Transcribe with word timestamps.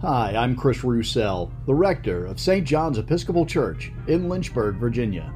Hi, 0.00 0.32
I'm 0.36 0.54
Chris 0.54 0.84
Roussel, 0.84 1.50
the 1.66 1.74
rector 1.74 2.24
of 2.24 2.38
St. 2.38 2.64
John's 2.64 2.98
Episcopal 2.98 3.44
Church 3.44 3.90
in 4.06 4.28
Lynchburg, 4.28 4.76
Virginia. 4.76 5.34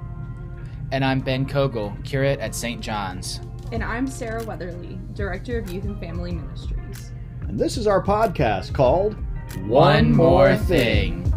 And 0.93 1.05
I'm 1.05 1.19
Ben 1.19 1.47
Kogel, 1.47 1.93
curate 2.05 2.39
at 2.39 2.55
St. 2.55 2.81
John's. 2.81 3.41
And 3.73 3.83
I'm 3.83 4.07
Sarah 4.07 4.45
Weatherly, 4.45 5.01
Director 5.15 5.59
of 5.59 5.69
Youth 5.69 5.83
and 5.83 5.99
Family 5.99 6.31
Ministries. 6.31 7.11
And 7.49 7.59
this 7.59 7.77
is 7.77 7.89
our 7.89 8.01
podcast 8.01 8.73
called 8.73 9.17
One 9.67 10.15
More 10.15 10.57
Thing. 10.57 11.32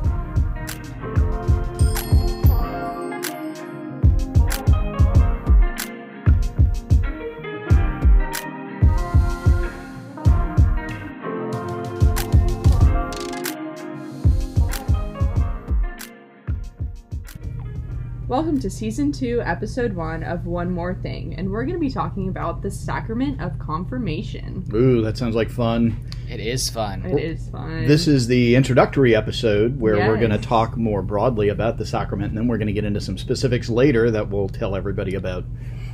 Welcome 18.36 18.60
to 18.60 18.70
Season 18.70 19.14
2, 19.14 19.44
Episode 19.46 19.94
1 19.94 20.22
of 20.24 20.46
One 20.46 20.70
More 20.70 20.94
Thing, 20.94 21.36
and 21.36 21.50
we're 21.50 21.64
going 21.64 21.76
to 21.76 21.80
be 21.80 21.90
talking 21.90 22.28
about 22.28 22.62
the 22.62 22.70
sacrament 22.70 23.42
of 23.42 23.58
confirmation. 23.60 24.70
Ooh, 24.74 25.02
that 25.04 25.16
sounds 25.16 25.36
like 25.36 25.50
fun. 25.50 26.06
It 26.30 26.42
is 26.42 26.70
fun. 26.70 27.06
It 27.06 27.18
is 27.18 27.48
fun. 27.48 27.88
This 27.88 28.10
is 28.10 28.28
the 28.28 28.58
introductory 28.58 29.16
episode 29.16 29.80
where 29.80 29.96
we're 29.96 30.18
going 30.18 30.32
to 30.32 30.38
talk 30.38 30.76
more 30.76 31.02
broadly 31.02 31.48
about 31.48 31.78
the 31.78 31.86
sacrament, 31.86 32.32
and 32.32 32.38
then 32.38 32.50
we're 32.50 32.58
going 32.58 32.68
to 32.68 32.74
get 32.74 32.84
into 32.84 33.00
some 33.00 33.18
specifics 33.18 33.70
later 33.70 34.12
that 34.12 34.28
we'll 34.28 34.50
tell 34.50 34.76
everybody 34.76 35.16
about. 35.16 35.46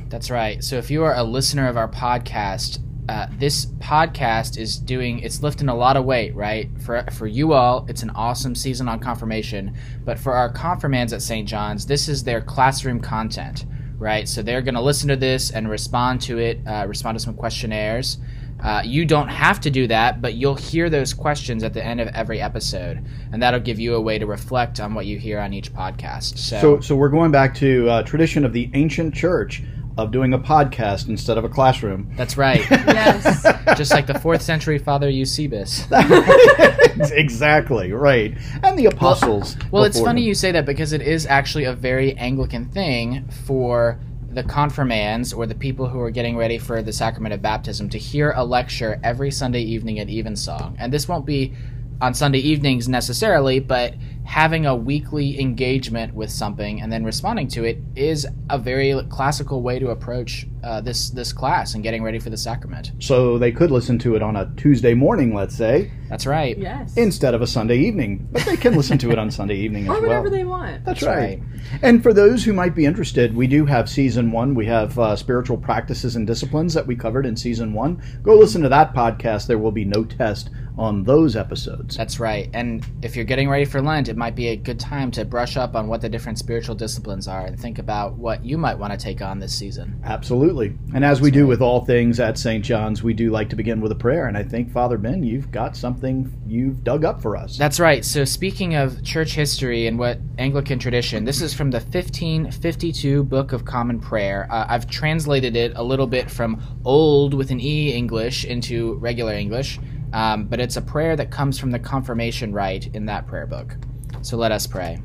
That's 0.08 0.28
right. 0.28 0.64
So 0.64 0.78
if 0.78 0.90
you 0.90 1.04
are 1.04 1.14
a 1.14 1.22
listener 1.22 1.68
of 1.68 1.76
our 1.76 1.88
podcast, 1.88 2.80
uh, 3.08 3.26
this 3.38 3.66
podcast 3.66 4.56
is 4.56 4.78
doing 4.78 5.18
it's 5.20 5.42
lifting 5.42 5.68
a 5.68 5.74
lot 5.74 5.96
of 5.96 6.04
weight, 6.04 6.34
right? 6.34 6.70
For 6.80 7.04
for 7.12 7.26
you 7.26 7.52
all, 7.52 7.84
it's 7.88 8.02
an 8.02 8.10
awesome 8.10 8.54
season 8.54 8.88
on 8.88 9.00
confirmation, 9.00 9.74
but 10.04 10.18
for 10.18 10.32
our 10.32 10.48
confirmands 10.48 11.12
at 11.12 11.22
St. 11.22 11.48
John's, 11.48 11.86
this 11.86 12.08
is 12.08 12.22
their 12.22 12.40
classroom 12.40 13.00
content, 13.00 13.64
right? 13.98 14.28
So 14.28 14.42
they're 14.42 14.62
going 14.62 14.74
to 14.74 14.80
listen 14.80 15.08
to 15.08 15.16
this 15.16 15.50
and 15.50 15.68
respond 15.68 16.20
to 16.22 16.38
it, 16.38 16.60
uh, 16.66 16.86
respond 16.86 17.18
to 17.18 17.24
some 17.24 17.34
questionnaires. 17.34 18.18
Uh, 18.62 18.80
you 18.84 19.04
don't 19.04 19.28
have 19.28 19.60
to 19.60 19.70
do 19.70 19.88
that, 19.88 20.22
but 20.22 20.34
you'll 20.34 20.54
hear 20.54 20.88
those 20.88 21.12
questions 21.12 21.64
at 21.64 21.74
the 21.74 21.84
end 21.84 22.00
of 22.00 22.06
every 22.08 22.40
episode, 22.40 23.04
and 23.32 23.42
that'll 23.42 23.58
give 23.58 23.80
you 23.80 23.96
a 23.96 24.00
way 24.00 24.20
to 24.20 24.26
reflect 24.26 24.78
on 24.78 24.94
what 24.94 25.04
you 25.04 25.18
hear 25.18 25.40
on 25.40 25.52
each 25.52 25.72
podcast. 25.72 26.38
So, 26.38 26.60
So, 26.60 26.80
so 26.80 26.94
we're 26.94 27.08
going 27.08 27.32
back 27.32 27.56
to 27.56 27.88
uh, 27.88 28.02
tradition 28.04 28.44
of 28.44 28.52
the 28.52 28.70
ancient 28.74 29.14
church 29.14 29.64
of 29.98 30.10
doing 30.10 30.32
a 30.32 30.38
podcast 30.38 31.08
instead 31.08 31.38
of 31.38 31.44
a 31.44 31.48
classroom. 31.48 32.10
that's 32.16 32.36
right. 32.36 32.60
yes. 32.70 33.42
just 33.76 33.92
like 33.92 34.06
the 34.06 34.18
fourth 34.18 34.42
century 34.42 34.78
Father 34.78 35.08
Eusebius. 35.08 35.86
exactly 37.12 37.92
right, 37.92 38.36
and 38.62 38.78
the 38.78 38.86
apostles. 38.86 39.56
Well, 39.70 39.84
it's 39.84 40.00
funny 40.00 40.22
them. 40.22 40.28
you 40.28 40.34
say 40.34 40.52
that 40.52 40.66
because 40.66 40.92
it 40.92 41.02
is 41.02 41.26
actually 41.26 41.64
a 41.64 41.74
very 41.74 42.14
Anglican 42.16 42.66
thing 42.66 43.28
for 43.44 43.98
the 44.30 44.42
confirmands 44.42 45.32
or 45.32 45.46
the 45.46 45.54
people 45.54 45.88
who 45.88 46.00
are 46.00 46.10
getting 46.10 46.36
ready 46.36 46.58
for 46.58 46.82
the 46.82 46.92
sacrament 46.92 47.34
of 47.34 47.42
baptism 47.42 47.90
to 47.90 47.98
hear 47.98 48.32
a 48.34 48.44
lecture 48.44 48.98
every 49.04 49.30
Sunday 49.30 49.60
evening 49.60 49.98
at 49.98 50.08
evensong. 50.08 50.74
And 50.78 50.92
this 50.92 51.06
won't 51.06 51.26
be 51.26 51.54
on 52.00 52.14
Sunday 52.14 52.38
evenings 52.38 52.88
necessarily, 52.88 53.60
but 53.60 53.94
having 54.24 54.66
a 54.66 54.74
weekly 54.74 55.38
engagement 55.40 56.14
with 56.14 56.30
something 56.30 56.80
and 56.80 56.92
then 56.92 57.04
responding 57.04 57.48
to 57.48 57.64
it 57.64 57.78
is 57.96 58.26
a 58.50 58.58
very 58.58 58.98
classical 59.08 59.62
way 59.62 59.78
to 59.78 59.88
approach 59.90 60.46
uh, 60.62 60.80
this 60.80 61.10
this 61.10 61.32
class 61.32 61.74
and 61.74 61.82
getting 61.82 62.02
ready 62.04 62.18
for 62.20 62.30
the 62.30 62.36
sacrament. 62.36 62.92
So 63.00 63.36
they 63.36 63.50
could 63.50 63.70
listen 63.72 63.98
to 64.00 64.14
it 64.14 64.22
on 64.22 64.36
a 64.36 64.52
Tuesday 64.56 64.94
morning, 64.94 65.34
let's 65.34 65.56
say, 65.56 65.90
That's 66.08 66.24
right. 66.24 66.56
Yes. 66.56 66.96
instead 66.96 67.34
of 67.34 67.42
a 67.42 67.46
Sunday 67.46 67.78
evening. 67.78 68.28
But 68.30 68.44
they 68.46 68.56
can 68.56 68.76
listen 68.76 68.96
to 68.98 69.10
it 69.10 69.18
on 69.18 69.30
Sunday 69.30 69.56
evening 69.56 69.88
or 69.88 69.96
as 69.96 70.02
whatever 70.02 70.22
well. 70.22 70.30
they 70.30 70.44
want. 70.44 70.84
That's, 70.84 71.00
That's 71.00 71.02
right. 71.02 71.40
right. 71.40 71.80
And 71.82 72.02
for 72.02 72.12
those 72.12 72.44
who 72.44 72.52
might 72.52 72.74
be 72.76 72.86
interested, 72.86 73.34
we 73.34 73.46
do 73.48 73.66
have 73.66 73.88
season 73.88 74.30
one. 74.30 74.54
We 74.54 74.66
have 74.66 74.98
uh, 74.98 75.16
spiritual 75.16 75.56
practices 75.56 76.14
and 76.16 76.26
disciplines 76.26 76.74
that 76.74 76.86
we 76.86 76.94
covered 76.94 77.26
in 77.26 77.36
season 77.36 77.72
one. 77.72 78.00
Go 78.22 78.36
listen 78.36 78.62
to 78.62 78.68
that 78.68 78.94
podcast. 78.94 79.48
There 79.48 79.58
will 79.58 79.72
be 79.72 79.84
no 79.84 80.04
test 80.04 80.50
on 80.78 81.04
those 81.04 81.36
episodes. 81.36 81.96
That's 81.96 82.18
right. 82.18 82.48
And 82.54 82.84
if 83.02 83.14
you're 83.16 83.24
getting 83.24 83.48
ready 83.48 83.64
for 83.64 83.82
Lent, 83.82 84.08
it 84.08 84.16
might 84.16 84.34
be 84.34 84.48
a 84.48 84.56
good 84.56 84.80
time 84.80 85.10
to 85.12 85.24
brush 85.24 85.56
up 85.56 85.74
on 85.74 85.88
what 85.88 86.00
the 86.00 86.08
different 86.08 86.38
spiritual 86.38 86.74
disciplines 86.74 87.28
are 87.28 87.46
and 87.46 87.58
think 87.58 87.78
about 87.78 88.14
what 88.14 88.44
you 88.44 88.56
might 88.56 88.78
want 88.78 88.92
to 88.92 88.98
take 88.98 89.20
on 89.20 89.38
this 89.38 89.54
season. 89.54 90.00
Absolutely. 90.04 90.76
And 90.94 91.04
as 91.04 91.20
we 91.20 91.30
do 91.30 91.46
with 91.46 91.60
all 91.60 91.84
things 91.84 92.20
at 92.20 92.38
St. 92.38 92.64
John's, 92.64 93.02
we 93.02 93.14
do 93.14 93.30
like 93.30 93.50
to 93.50 93.56
begin 93.56 93.80
with 93.80 93.92
a 93.92 93.96
prayer. 93.96 94.26
And 94.26 94.36
I 94.36 94.42
think, 94.42 94.72
Father 94.72 94.98
Ben, 94.98 95.22
you've 95.22 95.50
got 95.50 95.76
something 95.76 96.32
you've 96.46 96.84
dug 96.84 97.04
up 97.04 97.20
for 97.20 97.36
us. 97.36 97.56
That's 97.56 97.80
right. 97.80 98.04
So, 98.04 98.24
speaking 98.24 98.74
of 98.74 99.02
church 99.02 99.34
history 99.34 99.86
and 99.86 99.98
what 99.98 100.18
Anglican 100.38 100.78
tradition, 100.78 101.24
this 101.24 101.40
is 101.42 101.54
from 101.54 101.70
the 101.70 101.78
1552 101.78 103.24
Book 103.24 103.52
of 103.52 103.64
Common 103.64 104.00
Prayer. 104.00 104.46
Uh, 104.50 104.66
I've 104.68 104.88
translated 104.88 105.56
it 105.56 105.72
a 105.76 105.82
little 105.82 106.06
bit 106.06 106.30
from 106.30 106.62
Old 106.84 107.34
with 107.34 107.50
an 107.50 107.60
E 107.60 107.92
English 107.92 108.44
into 108.44 108.94
regular 108.94 109.34
English, 109.34 109.78
um, 110.12 110.44
but 110.44 110.60
it's 110.60 110.76
a 110.76 110.82
prayer 110.82 111.16
that 111.16 111.30
comes 111.30 111.58
from 111.58 111.70
the 111.70 111.78
confirmation 111.78 112.52
rite 112.52 112.94
in 112.94 113.06
that 113.06 113.26
prayer 113.26 113.46
book. 113.46 113.76
So, 114.22 114.36
let 114.36 114.52
us 114.52 114.66
pray. 114.66 115.00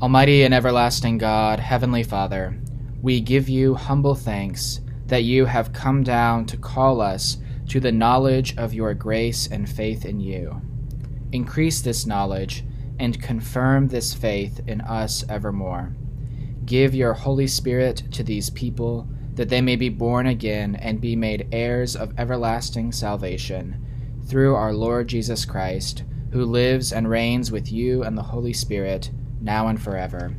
Almighty 0.00 0.44
and 0.44 0.54
everlasting 0.54 1.18
God, 1.18 1.58
Heavenly 1.58 2.04
Father, 2.04 2.56
we 3.02 3.20
give 3.20 3.48
you 3.48 3.74
humble 3.74 4.14
thanks 4.14 4.80
that 5.06 5.24
you 5.24 5.46
have 5.46 5.72
come 5.72 6.02
down 6.02 6.46
to 6.46 6.56
call 6.56 7.00
us 7.00 7.38
to 7.68 7.80
the 7.80 7.92
knowledge 7.92 8.56
of 8.56 8.72
your 8.72 8.94
grace 8.94 9.48
and 9.48 9.68
faith 9.68 10.04
in 10.04 10.20
you. 10.20 10.62
Increase 11.32 11.80
this 11.80 12.06
knowledge 12.06 12.64
and 12.98 13.22
confirm 13.22 13.88
this 13.88 14.14
faith 14.14 14.60
in 14.66 14.80
us 14.82 15.24
evermore. 15.28 15.94
Give 16.64 16.94
your 16.94 17.14
Holy 17.14 17.46
Spirit 17.46 18.04
to 18.12 18.22
these 18.22 18.50
people 18.50 19.08
that 19.38 19.48
they 19.48 19.60
may 19.60 19.76
be 19.76 19.88
born 19.88 20.26
again 20.26 20.74
and 20.74 21.00
be 21.00 21.14
made 21.14 21.46
heirs 21.52 21.94
of 21.94 22.12
everlasting 22.18 22.90
salvation 22.90 24.20
through 24.26 24.56
our 24.56 24.72
Lord 24.72 25.06
Jesus 25.06 25.44
Christ, 25.44 26.02
who 26.32 26.44
lives 26.44 26.92
and 26.92 27.08
reigns 27.08 27.52
with 27.52 27.70
you 27.70 28.02
and 28.02 28.18
the 28.18 28.22
Holy 28.22 28.52
Spirit, 28.52 29.12
now 29.40 29.68
and 29.68 29.80
forever. 29.80 30.34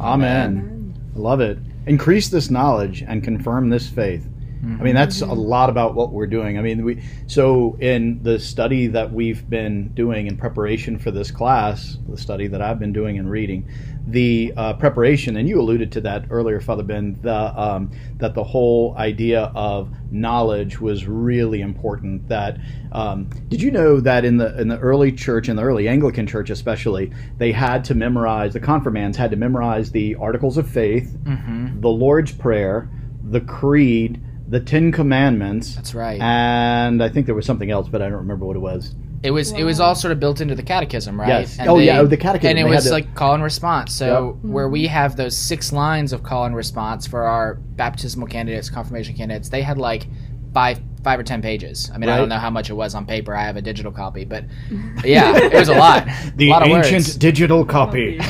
Amen. 0.00 0.94
I 1.14 1.18
love 1.18 1.42
it. 1.42 1.58
Increase 1.86 2.30
this 2.30 2.48
knowledge 2.48 3.02
and 3.02 3.22
confirm 3.22 3.68
this 3.68 3.86
faith. 3.86 4.26
I 4.60 4.82
mean, 4.82 4.94
that's 4.94 5.20
a 5.20 5.26
mm-hmm. 5.26 5.38
lot 5.38 5.70
about 5.70 5.94
what 5.94 6.10
we're 6.10 6.26
doing. 6.26 6.58
I 6.58 6.62
mean, 6.62 6.84
we 6.84 7.02
so 7.28 7.76
in 7.80 8.22
the 8.22 8.40
study 8.40 8.88
that 8.88 9.12
we've 9.12 9.48
been 9.48 9.90
doing 9.94 10.26
in 10.26 10.36
preparation 10.36 10.98
for 10.98 11.12
this 11.12 11.30
class, 11.30 11.96
the 12.08 12.16
study 12.16 12.48
that 12.48 12.60
I've 12.60 12.80
been 12.80 12.92
doing 12.92 13.18
and 13.18 13.30
reading, 13.30 13.68
the 14.10 14.52
uh, 14.56 14.72
preparation, 14.74 15.36
and 15.36 15.48
you 15.48 15.60
alluded 15.60 15.92
to 15.92 16.00
that 16.02 16.24
earlier, 16.30 16.60
Father 16.60 16.82
Ben, 16.82 17.18
the 17.22 17.34
um, 17.34 17.90
that 18.16 18.34
the 18.34 18.42
whole 18.44 18.94
idea 18.96 19.52
of 19.54 19.90
knowledge 20.10 20.80
was 20.80 21.06
really 21.06 21.60
important. 21.60 22.26
That 22.28 22.58
um, 22.92 23.28
did 23.48 23.60
you 23.60 23.70
know 23.70 24.00
that 24.00 24.24
in 24.24 24.38
the 24.38 24.58
in 24.60 24.68
the 24.68 24.78
early 24.78 25.12
church, 25.12 25.48
in 25.48 25.56
the 25.56 25.62
early 25.62 25.88
Anglican 25.88 26.26
church 26.26 26.48
especially, 26.50 27.12
they 27.36 27.52
had 27.52 27.84
to 27.84 27.94
memorize 27.94 28.52
the 28.54 28.60
confirmands 28.60 29.16
had 29.18 29.30
to 29.30 29.36
memorize 29.36 29.90
the 29.90 30.14
Articles 30.16 30.56
of 30.56 30.68
Faith, 30.68 31.16
Mm-hmm. 31.24 31.80
the 31.80 31.88
Lord's 31.90 32.32
Prayer, 32.32 32.88
the 33.22 33.40
Creed, 33.42 34.20
the 34.48 34.60
Ten 34.60 34.90
Commandments, 34.92 35.74
That's 35.74 35.94
right. 35.94 36.18
and 36.20 37.02
I 37.02 37.10
think 37.10 37.26
there 37.26 37.34
was 37.34 37.44
something 37.44 37.70
else, 37.70 37.88
but 37.88 38.00
I 38.00 38.08
don't 38.08 38.18
remember 38.18 38.46
what 38.46 38.56
it 38.56 38.60
was. 38.60 38.94
It 39.22 39.32
was 39.32 39.52
it 39.52 39.64
was 39.64 39.80
all 39.80 39.94
sort 39.94 40.12
of 40.12 40.20
built 40.20 40.40
into 40.40 40.54
the 40.54 40.62
catechism, 40.62 41.20
right? 41.20 41.28
Yes. 41.28 41.58
Oh, 41.60 41.78
yeah, 41.78 41.98
oh, 41.98 42.06
the 42.06 42.16
catechism. 42.16 42.50
And 42.50 42.58
it 42.60 42.64
They 42.64 42.70
was 42.76 42.84
to- 42.84 42.92
like 42.92 43.14
call 43.14 43.34
and 43.34 43.42
response. 43.42 43.92
So 43.92 44.36
Yep. 44.42 44.52
where 44.52 44.68
we 44.68 44.86
hmm. 44.86 44.92
have 44.92 45.16
those 45.16 45.36
six 45.36 45.72
lines 45.72 46.12
of 46.12 46.22
call 46.22 46.44
and 46.44 46.54
response 46.54 47.06
for 47.06 47.24
our 47.24 47.54
baptismal 47.54 48.28
candidates, 48.28 48.70
confirmation 48.70 49.14
candidates, 49.14 49.48
they 49.48 49.62
had 49.62 49.76
like 49.76 50.06
five 50.54 50.80
five 51.02 51.18
or 51.18 51.24
ten 51.24 51.42
pages. 51.42 51.90
I 51.92 51.98
mean, 51.98 52.10
I 52.10 52.16
don't 52.16 52.28
know 52.28 52.38
how 52.38 52.50
much 52.50 52.70
it 52.70 52.74
was 52.74 52.94
on 52.94 53.06
paper. 53.06 53.34
I 53.34 53.42
have 53.42 53.56
a 53.56 53.62
digital 53.62 53.90
copy, 53.90 54.24
but 54.24 54.44
yeah, 55.04 55.36
it 55.36 55.52
was 55.52 55.68
a 55.68 55.74
lot. 55.74 56.06
The 56.36 56.48
a 56.48 56.50
lot 56.50 56.62
of 56.62 56.68
ancient 56.68 56.94
words. 56.94 57.16
digital 57.16 57.64
copy. 57.64 58.20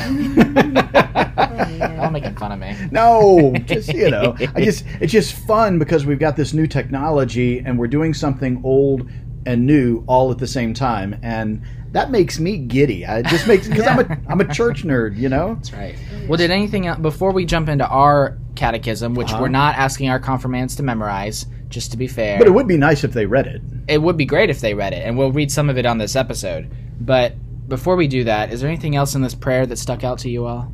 Y'all 1.79 2.11
making 2.11 2.35
fun 2.35 2.51
of 2.51 2.59
me. 2.59 2.75
no, 2.91 3.53
just 3.65 3.93
you 3.93 4.09
know, 4.09 4.35
I 4.55 4.63
just 4.63 4.85
it's 4.99 5.11
just 5.11 5.33
fun 5.33 5.77
because 5.77 6.05
we've 6.05 6.19
got 6.19 6.35
this 6.35 6.53
new 6.53 6.67
technology 6.67 7.59
and 7.59 7.77
we're 7.77 7.87
doing 7.87 8.13
something 8.13 8.61
old 8.63 9.09
and 9.45 9.65
new 9.65 10.03
all 10.07 10.31
at 10.31 10.37
the 10.37 10.47
same 10.47 10.73
time, 10.73 11.17
and 11.23 11.61
that 11.91 12.11
makes 12.11 12.39
me 12.39 12.57
giddy. 12.57 13.05
I- 13.05 13.19
It 13.19 13.27
just 13.27 13.47
makes 13.47 13.67
because 13.67 13.87
I'm 13.87 13.99
a 13.99 14.17
I'm 14.27 14.41
a 14.41 14.53
church 14.53 14.83
nerd, 14.83 15.17
you 15.17 15.29
know. 15.29 15.55
That's 15.55 15.73
right. 15.73 15.95
Well, 16.27 16.37
did 16.37 16.51
anything 16.51 16.85
else, 16.87 16.99
before 16.99 17.31
we 17.31 17.45
jump 17.45 17.69
into 17.69 17.87
our 17.87 18.37
catechism, 18.55 19.15
which 19.15 19.31
Uh-huh. 19.31 19.41
we're 19.43 19.47
not 19.49 19.75
asking 19.75 20.09
our 20.09 20.19
confirmands 20.19 20.75
to 20.75 20.83
memorize, 20.83 21.45
just 21.69 21.91
to 21.91 21.97
be 21.97 22.07
fair. 22.07 22.37
But 22.37 22.47
it 22.47 22.51
would 22.51 22.67
be 22.67 22.77
nice 22.77 23.03
if 23.03 23.13
they 23.13 23.25
read 23.25 23.47
it. 23.47 23.61
it 23.87 24.01
would 24.01 24.17
be 24.17 24.25
great 24.25 24.49
if 24.49 24.61
they 24.61 24.73
read 24.75 24.93
it, 24.93 25.03
and 25.05 25.17
we'll 25.17 25.31
read 25.31 25.51
some 25.51 25.69
of 25.69 25.77
it 25.77 25.85
on 25.85 25.97
this 25.97 26.15
episode. 26.15 26.69
But 27.01 27.33
before 27.67 27.95
we 27.95 28.07
do 28.07 28.23
that, 28.25 28.51
is 28.51 28.61
there 28.61 28.69
anything 28.69 28.95
else 28.95 29.15
in 29.15 29.21
this 29.21 29.33
prayer 29.35 29.65
that 29.65 29.77
stuck 29.77 30.03
out 30.03 30.19
to 30.19 30.29
you 30.29 30.45
all? 30.45 30.71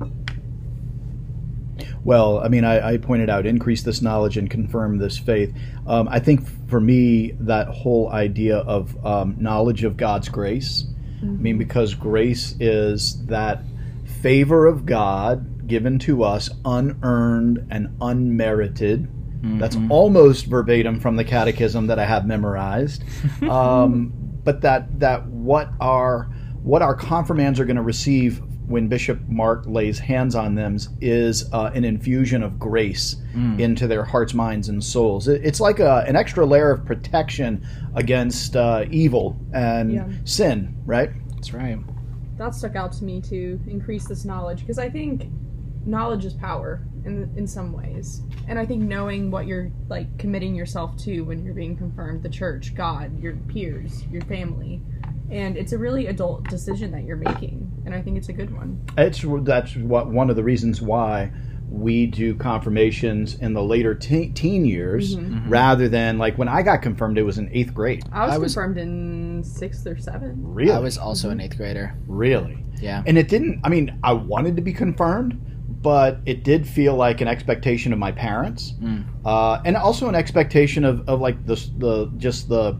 Well, 2.05 2.39
I 2.39 2.47
mean, 2.47 2.63
I, 2.63 2.93
I 2.93 2.97
pointed 2.97 3.29
out 3.29 3.45
increase 3.45 3.81
this 3.81 4.01
knowledge 4.01 4.37
and 4.37 4.49
confirm 4.49 4.99
this 4.99 5.17
faith. 5.17 5.53
Um, 5.87 6.07
I 6.09 6.19
think 6.19 6.47
for 6.69 6.79
me, 6.79 7.31
that 7.39 7.67
whole 7.67 8.11
idea 8.11 8.57
of 8.59 9.05
um, 9.05 9.35
knowledge 9.39 9.83
of 9.83 9.97
God's 9.97 10.29
grace. 10.29 10.85
I 11.21 11.25
mean, 11.25 11.57
because 11.57 11.95
grace 11.95 12.55
is 12.59 13.25
that 13.25 13.63
favor 14.21 14.67
of 14.67 14.85
God 14.85 15.67
given 15.67 15.97
to 15.99 16.23
us, 16.23 16.49
unearned 16.63 17.67
and 17.71 17.97
unmerited. 17.99 19.09
That's 19.59 19.75
almost 19.89 20.45
verbatim 20.45 20.99
from 20.99 21.15
the 21.15 21.23
catechism 21.23 21.87
that 21.87 21.99
I 21.99 22.05
have 22.05 22.25
memorized. 22.25 23.03
Um, 23.49 24.13
but 24.43 24.61
that 24.61 24.99
that 24.99 25.25
what 25.27 25.69
our 25.81 26.29
what 26.61 26.81
our 26.81 26.95
confirmands 26.95 27.59
are 27.59 27.65
going 27.65 27.75
to 27.75 27.81
receive 27.81 28.41
when 28.67 28.87
Bishop 28.87 29.19
Mark 29.27 29.63
lays 29.67 29.99
hands 29.99 30.35
on 30.35 30.55
them 30.55 30.77
is 31.01 31.51
uh, 31.53 31.71
an 31.73 31.83
infusion 31.85 32.41
of 32.43 32.57
grace 32.59 33.17
into 33.57 33.85
their 33.87 34.03
hearts, 34.05 34.33
minds, 34.33 34.69
and 34.69 34.81
souls. 34.83 35.27
It, 35.27 35.41
it's 35.43 35.59
like 35.59 35.79
a, 35.79 36.05
an 36.07 36.15
extra 36.15 36.45
layer 36.45 36.71
of 36.71 36.85
protection 36.85 37.67
against 37.95 38.55
uh, 38.55 38.85
evil 38.89 39.37
and 39.53 39.91
Yeah. 39.93 40.07
sin, 40.23 40.75
right? 40.85 41.09
That's 41.35 41.53
right. 41.53 41.77
that 42.37 42.55
stuck 42.55 42.75
out 42.75 42.91
to 42.93 43.03
me 43.03 43.21
to 43.21 43.59
increase 43.67 44.07
this 44.07 44.25
knowledge 44.25 44.59
because 44.61 44.79
I 44.79 44.89
think 44.89 45.27
knowledge 45.85 46.25
is 46.25 46.33
power 46.33 46.81
in 47.05 47.31
in 47.37 47.45
some 47.45 47.71
ways, 47.71 48.21
and 48.47 48.57
I 48.57 48.65
think 48.65 48.81
knowing 48.83 49.29
what 49.31 49.45
you're 49.47 49.69
like 49.89 50.17
committing 50.17 50.55
yourself 50.55 50.97
to 51.03 51.21
when 51.21 51.43
you're 51.45 51.53
being 51.53 51.75
confirmed, 51.77 52.23
the 52.23 52.29
church, 52.29 52.73
God, 52.73 53.19
your 53.21 53.33
peers, 53.47 54.03
your 54.07 54.23
family, 54.23 54.81
and 55.29 55.57
it's 55.57 55.71
a 55.73 55.77
really 55.77 56.07
adult 56.07 56.43
decision 56.49 56.91
that 56.91 57.03
you're 57.03 57.17
making, 57.17 57.71
and 57.85 57.93
I 57.95 58.01
think 58.01 58.17
it's 58.17 58.29
a 58.29 58.33
good 58.33 58.53
one. 58.55 58.79
It's 58.97 59.23
that's 59.43 59.75
what 59.75 60.07
one 60.09 60.29
of 60.29 60.35
the 60.35 60.43
reasons 60.43 60.81
why 60.81 61.31
we 61.69 62.05
do 62.05 62.35
confirmations 62.35 63.35
in 63.35 63.53
the 63.53 63.61
later 63.63 63.95
te- 63.95 64.29
teen 64.29 64.65
years 64.65 65.17
rather 65.47 65.89
than 65.89 66.17
like 66.19 66.37
when 66.37 66.47
I 66.47 66.61
got 66.61 66.81
confirmed, 66.83 67.17
it 67.17 67.23
was 67.23 67.37
in 67.39 67.49
eighth 67.51 67.73
grade. 67.73 68.03
I 68.11 68.25
was, 68.25 68.33
I 68.33 68.37
was- 68.37 68.53
confirmed 68.53 68.77
in 68.77 69.43
sixth 69.43 69.85
or 69.87 69.97
seventh. 69.97 70.35
Really, 70.41 70.71
I 70.71 70.79
was 70.79 70.97
also 70.97 71.31
an 71.31 71.41
eighth 71.41 71.57
grader. 71.57 71.95
really, 72.07 72.63
Yeah. 72.79 73.03
and 73.07 73.17
it 73.17 73.27
didn't. 73.27 73.61
I 73.63 73.69
mean, 73.69 73.97
I 74.03 74.13
wanted 74.13 74.55
to 74.57 74.61
be 74.61 74.73
confirmed, 74.73 75.41
but 75.81 76.19
it 76.27 76.43
did 76.43 76.67
feel 76.67 76.95
like 76.95 77.19
an 77.21 77.27
expectation 77.27 77.91
of 77.91 77.99
my 77.99 78.11
parents, 78.11 78.75
uh, 79.25 79.59
and 79.65 79.75
also 79.75 80.07
an 80.07 80.15
expectation 80.15 80.85
of, 80.85 81.07
of 81.09 81.19
like 81.19 81.45
the 81.47 81.55
the 81.79 82.11
just 82.17 82.47
the 82.47 82.77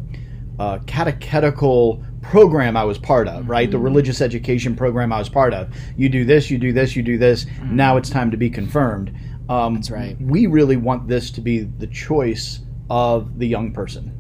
uh, 0.60 0.78
catechetical 0.86 2.04
program 2.30 2.76
I 2.76 2.84
was 2.84 2.98
part 2.98 3.28
of, 3.28 3.50
right? 3.50 3.70
The 3.70 3.78
mm-hmm. 3.78 3.86
religious 3.86 4.22
education 4.22 4.76
program 4.76 5.14
I 5.14 5.20
was 5.20 5.30
part 5.30 5.54
of. 5.54 5.74
You 5.96 6.10
do 6.10 6.26
this, 6.26 6.50
you 6.50 6.58
do 6.58 6.74
this, 6.74 6.96
you 6.96 7.04
do 7.04 7.18
this. 7.18 7.46
Mm-hmm. 7.46 7.76
Now 7.76 7.98
it's 7.98 8.10
time 8.10 8.32
to 8.32 8.38
be 8.38 8.50
confirmed. 8.50 9.16
Um, 9.50 9.76
That's 9.76 9.92
right. 9.92 10.18
We 10.20 10.48
really 10.48 10.78
want 10.78 11.08
this 11.08 11.32
to 11.32 11.42
be 11.42 11.60
the 11.60 11.88
choice 11.88 12.62
of 12.90 13.40
the 13.40 13.48
young 13.48 13.72
person. 13.72 14.12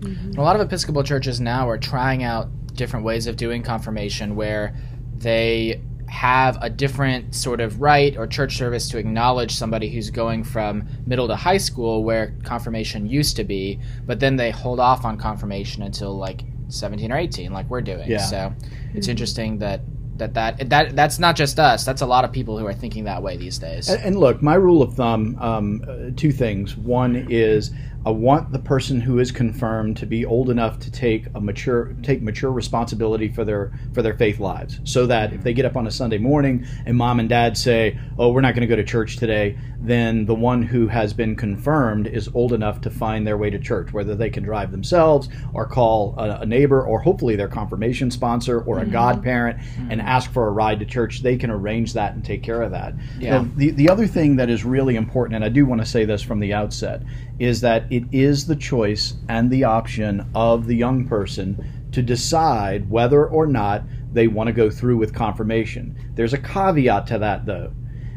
Mm-hmm. 0.00 0.38
A 0.38 0.42
lot 0.42 0.56
of 0.56 0.62
Episcopal 0.62 1.02
churches 1.02 1.40
now 1.40 1.68
are 1.68 1.78
trying 1.78 2.22
out 2.22 2.48
different 2.74 3.04
ways 3.04 3.26
of 3.26 3.36
doing 3.36 3.62
confirmation 3.62 4.36
where 4.36 4.76
they 5.16 5.80
have 6.08 6.56
a 6.62 6.70
different 6.70 7.34
sort 7.34 7.60
of 7.60 7.80
rite 7.80 8.16
or 8.16 8.26
church 8.26 8.56
service 8.56 8.88
to 8.90 8.98
acknowledge 8.98 9.52
somebody 9.52 9.90
who's 9.90 10.10
going 10.10 10.44
from 10.44 10.86
middle 11.04 11.26
to 11.26 11.34
high 11.34 11.56
school 11.56 12.04
where 12.04 12.34
confirmation 12.44 13.06
used 13.08 13.36
to 13.36 13.44
be, 13.44 13.80
but 14.06 14.20
then 14.20 14.36
they 14.36 14.50
hold 14.50 14.78
off 14.78 15.04
on 15.04 15.18
confirmation 15.18 15.82
until 15.82 16.16
like 16.16 16.42
17 16.68 17.12
or 17.12 17.16
18 17.16 17.52
like 17.52 17.68
we're 17.68 17.80
doing. 17.80 18.08
Yeah. 18.10 18.18
So 18.18 18.52
it's 18.94 19.08
interesting 19.08 19.58
that 19.58 19.80
that, 20.18 20.34
that 20.34 20.70
that 20.70 20.96
that's 20.96 21.18
not 21.18 21.36
just 21.36 21.58
us. 21.58 21.84
That's 21.84 22.00
a 22.00 22.06
lot 22.06 22.24
of 22.24 22.32
people 22.32 22.58
who 22.58 22.66
are 22.66 22.74
thinking 22.74 23.04
that 23.04 23.22
way 23.22 23.36
these 23.36 23.58
days. 23.58 23.88
And, 23.88 24.02
and 24.02 24.16
look, 24.18 24.42
my 24.42 24.54
rule 24.54 24.82
of 24.82 24.94
thumb: 24.94 25.36
um, 25.40 25.84
uh, 25.86 26.10
two 26.16 26.32
things. 26.32 26.76
One 26.76 27.26
is 27.30 27.72
I 28.06 28.10
want 28.10 28.52
the 28.52 28.60
person 28.60 29.00
who 29.00 29.18
is 29.18 29.32
confirmed 29.32 29.96
to 29.96 30.06
be 30.06 30.24
old 30.24 30.48
enough 30.48 30.78
to 30.78 30.92
take 30.92 31.26
a 31.34 31.40
mature 31.40 31.92
take 32.04 32.22
mature 32.22 32.52
responsibility 32.52 33.28
for 33.28 33.44
their 33.44 33.72
for 33.94 34.00
their 34.00 34.14
faith 34.14 34.38
lives, 34.38 34.78
so 34.84 35.06
that 35.06 35.32
if 35.32 35.42
they 35.42 35.52
get 35.52 35.64
up 35.64 35.76
on 35.76 35.88
a 35.88 35.90
Sunday 35.90 36.18
morning 36.18 36.64
and 36.86 36.96
mom 36.96 37.18
and 37.18 37.28
dad 37.28 37.56
say, 37.56 37.98
"Oh, 38.16 38.30
we're 38.30 38.42
not 38.42 38.54
going 38.54 38.60
to 38.60 38.68
go 38.68 38.76
to 38.76 38.84
church 38.84 39.16
today," 39.16 39.58
then 39.80 40.24
the 40.24 40.36
one 40.36 40.62
who 40.62 40.86
has 40.86 41.12
been 41.12 41.34
confirmed 41.34 42.06
is 42.06 42.30
old 42.32 42.52
enough 42.52 42.80
to 42.82 42.90
find 42.90 43.26
their 43.26 43.36
way 43.36 43.50
to 43.50 43.58
church, 43.58 43.92
whether 43.92 44.14
they 44.14 44.30
can 44.30 44.44
drive 44.44 44.70
themselves 44.70 45.28
or 45.52 45.66
call 45.66 46.14
a, 46.16 46.42
a 46.42 46.46
neighbor 46.46 46.86
or 46.86 47.00
hopefully 47.00 47.34
their 47.34 47.48
confirmation 47.48 48.12
sponsor 48.12 48.60
or 48.60 48.78
a 48.78 48.82
mm-hmm. 48.82 48.92
godparent 48.92 49.58
mm-hmm. 49.58 49.90
and 49.90 50.00
ask 50.00 50.32
for 50.32 50.46
a 50.46 50.50
ride 50.52 50.78
to 50.78 50.86
church. 50.86 51.22
They 51.22 51.36
can 51.36 51.50
arrange 51.50 51.92
that 51.94 52.14
and 52.14 52.24
take 52.24 52.44
care 52.44 52.62
of 52.62 52.70
that. 52.70 52.94
Yeah. 53.18 53.38
Now, 53.38 53.50
the, 53.56 53.70
the 53.72 53.88
other 53.88 54.06
thing 54.06 54.36
that 54.36 54.48
is 54.48 54.64
really 54.64 54.94
important, 54.94 55.34
and 55.34 55.44
I 55.44 55.48
do 55.48 55.66
want 55.66 55.80
to 55.80 55.86
say 55.86 56.04
this 56.04 56.22
from 56.22 56.38
the 56.38 56.54
outset, 56.54 57.02
is 57.38 57.60
that 57.60 57.90
it 57.90 58.04
is 58.12 58.46
the 58.46 58.56
choice 58.56 59.14
and 59.28 59.50
the 59.50 59.64
option 59.64 60.28
of 60.34 60.66
the 60.66 60.76
young 60.76 61.06
person 61.06 61.88
to 61.92 62.02
decide 62.02 62.90
whether 62.90 63.26
or 63.26 63.46
not 63.46 63.84
they 64.12 64.28
want 64.28 64.48
to 64.48 64.52
go 64.52 64.70
through 64.70 64.96
with 64.96 65.14
confirmation. 65.14 65.96
There's 66.14 66.32
a 66.32 66.38
caveat 66.38 67.06
to 67.08 67.18
that, 67.18 67.46
though. 67.46 67.72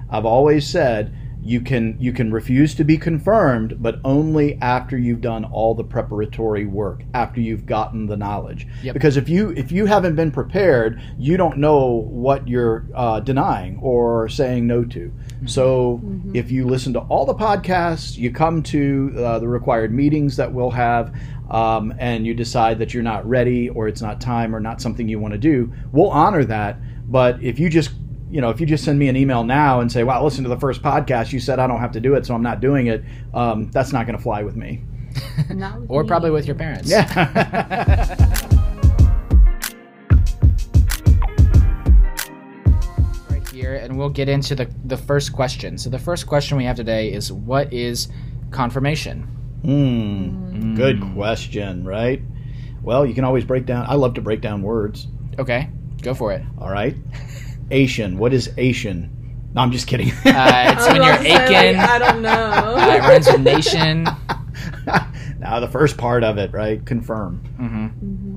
I've 0.09 0.25
always 0.25 0.67
said 0.67 1.15
you 1.49 1.59
can 1.61 1.97
you 1.99 2.13
can 2.13 2.31
refuse 2.31 2.75
to 2.75 2.83
be 2.83 2.95
confirmed, 2.95 3.81
but 3.81 3.99
only 4.03 4.55
after 4.61 4.95
you've 4.95 5.19
done 5.19 5.45
all 5.45 5.73
the 5.73 5.83
preparatory 5.83 6.67
work, 6.67 7.01
after 7.15 7.41
you've 7.41 7.65
gotten 7.65 8.05
the 8.05 8.15
knowledge. 8.15 8.67
Yep. 8.83 8.93
Because 8.93 9.17
if 9.17 9.27
you 9.27 9.49
if 9.57 9.71
you 9.71 9.87
haven't 9.87 10.15
been 10.15 10.31
prepared, 10.31 11.01
you 11.17 11.37
don't 11.37 11.57
know 11.57 12.05
what 12.07 12.47
you're 12.47 12.85
uh, 12.93 13.19
denying 13.21 13.79
or 13.81 14.29
saying 14.29 14.67
no 14.67 14.85
to. 14.85 15.11
So 15.47 15.99
if 16.35 16.51
you 16.51 16.67
listen 16.67 16.93
to 16.93 16.99
all 16.99 17.25
the 17.25 17.33
podcasts, 17.33 18.15
you 18.15 18.31
come 18.31 18.61
to 18.63 19.11
uh, 19.17 19.39
the 19.39 19.47
required 19.47 19.91
meetings 19.91 20.35
that 20.35 20.53
we'll 20.53 20.71
have. 20.71 21.15
Um, 21.49 21.95
and 21.97 22.27
you 22.27 22.35
decide 22.35 22.77
that 22.77 22.93
you're 22.93 23.01
not 23.01 23.27
ready 23.27 23.69
or 23.69 23.87
it's 23.87 24.03
not 24.03 24.21
time 24.21 24.55
or 24.55 24.59
not 24.59 24.79
something 24.81 25.09
you 25.09 25.17
want 25.17 25.33
to 25.33 25.39
do, 25.39 25.73
we'll 25.91 26.11
honor 26.11 26.45
that. 26.45 26.77
But 27.07 27.41
if 27.41 27.57
you 27.57 27.69
just 27.69 27.89
you 28.31 28.41
know, 28.41 28.49
if 28.49 28.59
you 28.59 28.65
just 28.65 28.83
send 28.83 28.99
me 28.99 29.07
an 29.07 29.15
email 29.15 29.43
now 29.43 29.81
and 29.81 29.91
say, 29.91 30.03
"Wow, 30.03 30.23
listen 30.23 30.43
to 30.43 30.49
the 30.49 30.59
first 30.59 30.81
podcast. 30.81 31.33
You 31.33 31.39
said 31.39 31.59
I 31.59 31.67
don't 31.67 31.79
have 31.79 31.91
to 31.93 31.99
do 31.99 32.15
it, 32.15 32.25
so 32.25 32.35
I'm 32.35 32.43
not 32.43 32.61
doing 32.61 32.87
it," 32.87 33.03
um, 33.33 33.69
that's 33.71 33.91
not 33.91 34.05
going 34.05 34.17
to 34.17 34.23
fly 34.23 34.43
with 34.43 34.55
me. 34.55 34.83
Not 35.49 35.81
with 35.81 35.89
or 35.89 36.03
me. 36.03 36.07
probably 36.07 36.29
with 36.29 36.45
your 36.45 36.55
parents. 36.55 36.89
Yeah. 36.89 37.11
right 43.29 43.47
here, 43.49 43.75
and 43.75 43.97
we'll 43.97 44.09
get 44.09 44.29
into 44.29 44.55
the 44.55 44.69
the 44.85 44.97
first 44.97 45.33
question. 45.33 45.77
So 45.77 45.89
the 45.89 45.99
first 45.99 46.27
question 46.27 46.57
we 46.57 46.65
have 46.65 46.75
today 46.75 47.11
is, 47.11 47.31
what 47.31 47.71
is 47.73 48.09
confirmation? 48.51 49.23
Hmm. 49.63 50.75
Good 50.75 51.01
question, 51.13 51.83
right? 51.83 52.21
Well, 52.81 53.05
you 53.05 53.13
can 53.13 53.23
always 53.23 53.43
break 53.43 53.65
down. 53.65 53.85
I 53.87 53.95
love 53.95 54.13
to 54.13 54.21
break 54.21 54.41
down 54.41 54.61
words. 54.61 55.07
Okay, 55.37 55.69
go 56.01 56.13
for 56.13 56.31
it. 56.33 56.43
All 56.59 56.69
right. 56.69 56.95
Asian. 57.71 58.17
What 58.17 58.33
is 58.33 58.51
Asian? 58.57 59.15
No, 59.53 59.61
I'm 59.61 59.71
just 59.71 59.87
kidding. 59.87 60.11
Uh, 60.25 60.75
it's 60.77 60.87
when 60.91 61.03
you're 61.03 61.17
to 61.17 61.21
aching. 61.25 61.77
like, 61.77 61.89
I 61.89 61.97
don't 61.99 62.21
know. 62.21 62.29
uh, 62.77 62.95
it 62.95 62.99
rhymes 62.99 63.27
with 63.27 63.41
nation. 63.41 64.03
now 65.39 65.59
the 65.59 65.67
first 65.67 65.97
part 65.97 66.23
of 66.23 66.37
it, 66.37 66.51
right? 66.51 66.85
Confirm. 66.85 67.37
hmm 67.57 67.87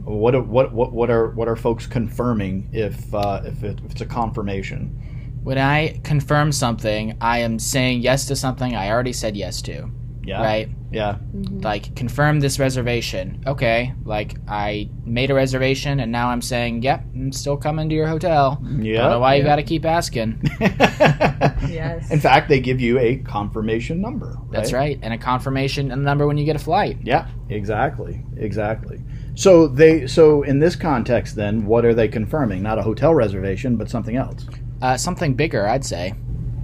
What 0.05 0.47
what 0.47 0.73
what 0.73 0.93
what 0.93 1.11
are 1.11 1.31
what 1.31 1.49
are 1.49 1.57
folks 1.57 1.87
confirming 1.87 2.69
if 2.73 3.13
uh, 3.15 3.43
if, 3.45 3.63
it, 3.63 3.81
if 3.85 3.93
it's 3.93 4.01
a 4.01 4.07
confirmation? 4.07 5.39
When 5.43 5.59
I 5.59 6.01
confirm 6.05 6.53
something, 6.53 7.17
I 7.21 7.39
am 7.39 7.59
saying 7.59 8.01
yes 8.03 8.27
to 8.27 8.37
something 8.37 8.75
I 8.77 8.91
already 8.91 9.13
said 9.13 9.37
yes 9.37 9.61
to. 9.63 9.91
Yeah. 10.25 10.43
Right? 10.43 10.69
Yeah. 10.91 11.19
Like 11.33 11.97
confirm 11.97 12.41
this 12.41 12.59
reservation. 12.59 13.43
Okay, 13.47 13.95
like 14.05 14.37
I 14.47 14.91
made 15.05 15.31
a 15.31 15.35
reservation 15.35 16.01
and 16.01 16.13
now 16.13 16.29
I'm 16.29 16.43
saying, 16.43 16.83
yep, 16.83 17.05
I'm 17.15 17.33
still 17.33 17.57
coming 17.57 17.89
to 17.89 17.95
your 17.95 18.07
hotel. 18.07 18.63
Yeah. 18.79 18.99
Don't 19.03 19.11
know 19.13 19.21
why 19.21 19.37
you 19.37 19.43
got 19.43 19.57
to 19.57 19.63
keep 19.63 19.85
asking. 19.85 20.41
Yes. 21.69 22.11
In 22.11 22.21
fact, 22.21 22.49
they 22.49 22.61
give 22.61 22.81
you 22.81 22.99
a 22.99 23.17
confirmation 23.17 24.01
number. 24.01 24.37
That's 24.51 24.73
right, 24.73 24.99
and 25.03 25.15
a 25.15 25.19
confirmation 25.19 25.91
and 25.91 26.05
number 26.05 26.27
when 26.27 26.37
you 26.37 26.45
get 26.45 26.57
a 26.57 26.59
flight. 26.59 26.99
Yeah, 27.03 27.29
exactly, 27.49 28.23
exactly. 28.37 29.01
So 29.35 29.67
they 29.67 30.07
so 30.07 30.43
in 30.43 30.59
this 30.59 30.77
context, 30.77 31.37
then, 31.37 31.65
what 31.67 31.85
are 31.85 31.95
they 31.95 32.09
confirming? 32.09 32.63
Not 32.63 32.79
a 32.79 32.83
hotel 32.83 33.15
reservation, 33.15 33.77
but 33.77 33.89
something 33.89 34.17
else. 34.17 34.47
Uh, 34.83 34.97
something 34.97 35.35
bigger, 35.35 35.67
I'd 35.69 35.85
say. 35.85 36.15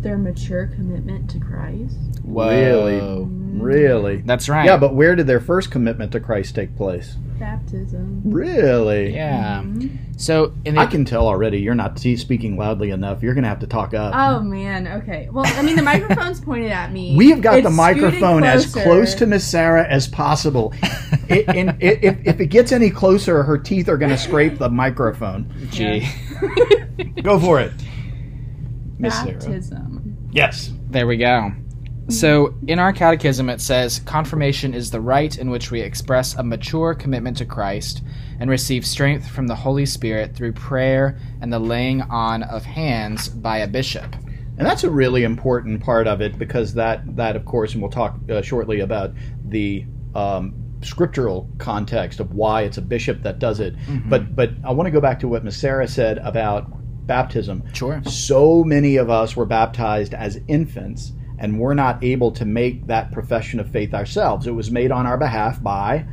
Their 0.00 0.18
mature 0.18 0.66
commitment 0.66 1.30
to 1.30 1.40
Christ. 1.40 1.96
Whoa. 2.22 2.48
Really, 2.48 3.00
really. 3.62 4.18
That's 4.18 4.48
right. 4.48 4.64
Yeah, 4.66 4.76
but 4.76 4.94
where 4.94 5.14
did 5.14 5.26
their 5.26 5.40
first 5.40 5.70
commitment 5.70 6.12
to 6.12 6.20
Christ 6.20 6.54
take 6.54 6.76
place? 6.76 7.16
Baptism. 7.38 8.22
Really? 8.24 9.14
yeah. 9.14 9.62
Mhm. 9.62 9.98
So 10.16 10.52
in 10.64 10.74
the 10.74 10.80
I 10.80 10.86
can 10.86 11.04
tell 11.04 11.28
already. 11.28 11.60
You're 11.60 11.76
not 11.76 11.96
t- 11.96 12.16
speaking 12.16 12.56
loudly 12.56 12.90
enough. 12.90 13.22
You're 13.22 13.34
going 13.34 13.44
to 13.44 13.48
have 13.48 13.60
to 13.60 13.68
talk 13.68 13.94
up. 13.94 14.12
Oh 14.16 14.42
man. 14.42 14.88
Okay. 14.88 15.28
Well, 15.30 15.44
I 15.46 15.62
mean, 15.62 15.76
the 15.76 15.82
microphone's 15.82 16.40
pointed 16.40 16.72
at 16.72 16.92
me. 16.92 17.14
we 17.16 17.30
have 17.30 17.40
got 17.40 17.58
It's 17.58 17.64
the 17.64 17.70
microphone 17.70 18.42
as 18.42 18.72
close 18.72 19.14
to 19.14 19.26
Miss 19.26 19.46
Sarah 19.46 19.86
as 19.86 20.08
possible. 20.08 20.74
it, 21.28 21.48
and 21.48 21.70
i 21.70 21.76
if, 21.80 22.18
if 22.26 22.40
it 22.40 22.46
gets 22.46 22.72
any 22.72 22.90
closer, 22.90 23.44
her 23.44 23.56
teeth 23.56 23.88
are 23.88 23.96
going 23.96 24.10
to 24.10 24.18
scrape 24.18 24.58
the 24.58 24.68
microphone. 24.68 25.48
Gee. 25.70 26.08
Go 27.22 27.38
for 27.38 27.60
it, 27.60 27.72
Miss 28.98 29.14
Sarah. 29.14 29.32
baptism. 29.32 30.16
Yes. 30.32 30.72
There 30.90 31.06
we 31.06 31.16
go. 31.16 31.52
So, 32.08 32.54
in 32.66 32.78
our 32.78 32.92
catechism, 32.92 33.50
it 33.50 33.60
says 33.60 34.00
confirmation 34.00 34.72
is 34.72 34.90
the 34.90 35.00
rite 35.00 35.38
in 35.38 35.50
which 35.50 35.70
we 35.70 35.80
express 35.80 36.34
a 36.34 36.42
mature 36.42 36.94
commitment 36.94 37.36
to 37.36 37.44
Christ 37.44 38.02
and 38.40 38.48
receive 38.48 38.86
strength 38.86 39.28
from 39.28 39.46
the 39.46 39.54
Holy 39.54 39.84
Spirit 39.84 40.34
through 40.34 40.52
prayer 40.52 41.18
and 41.42 41.52
the 41.52 41.58
laying 41.58 42.00
on 42.02 42.42
of 42.44 42.64
hands 42.64 43.28
by 43.28 43.58
a 43.58 43.68
bishop. 43.68 44.16
And 44.56 44.66
that's 44.66 44.84
a 44.84 44.90
really 44.90 45.22
important 45.22 45.82
part 45.82 46.06
of 46.06 46.20
it 46.20 46.38
because 46.38 46.74
that, 46.74 47.16
that 47.16 47.36
of 47.36 47.44
course, 47.44 47.74
and 47.74 47.82
we'll 47.82 47.90
talk 47.90 48.18
uh, 48.30 48.40
shortly 48.40 48.80
about 48.80 49.12
the 49.44 49.84
um, 50.14 50.54
scriptural 50.80 51.48
context 51.58 52.20
of 52.20 52.32
why 52.32 52.62
it's 52.62 52.78
a 52.78 52.82
bishop 52.82 53.22
that 53.22 53.38
does 53.38 53.60
it. 53.60 53.74
But 54.08 54.34
but 54.34 54.50
I 54.64 54.72
want 54.72 54.86
to 54.86 54.90
go 54.90 55.00
back 55.00 55.20
to 55.20 55.28
what 55.28 55.44
Miss 55.44 55.56
Sarah 55.56 55.88
said 55.88 56.18
about 56.18 56.66
baptism. 57.06 57.64
Sure. 57.72 58.02
So 58.04 58.64
many 58.64 58.96
of 58.96 59.10
us 59.10 59.36
were 59.36 59.46
baptized 59.46 60.14
as 60.14 60.40
infants, 60.48 61.12
and 61.38 61.58
we're 61.58 61.74
not 61.74 62.02
able 62.02 62.30
to 62.32 62.44
make 62.44 62.86
that 62.86 63.12
profession 63.12 63.60
of 63.60 63.70
faith 63.70 63.94
ourselves. 63.94 64.46
It 64.46 64.52
was 64.52 64.70
made 64.70 64.90
on 64.90 65.06
our 65.06 65.16
behalf 65.18 65.62
by 65.62 66.06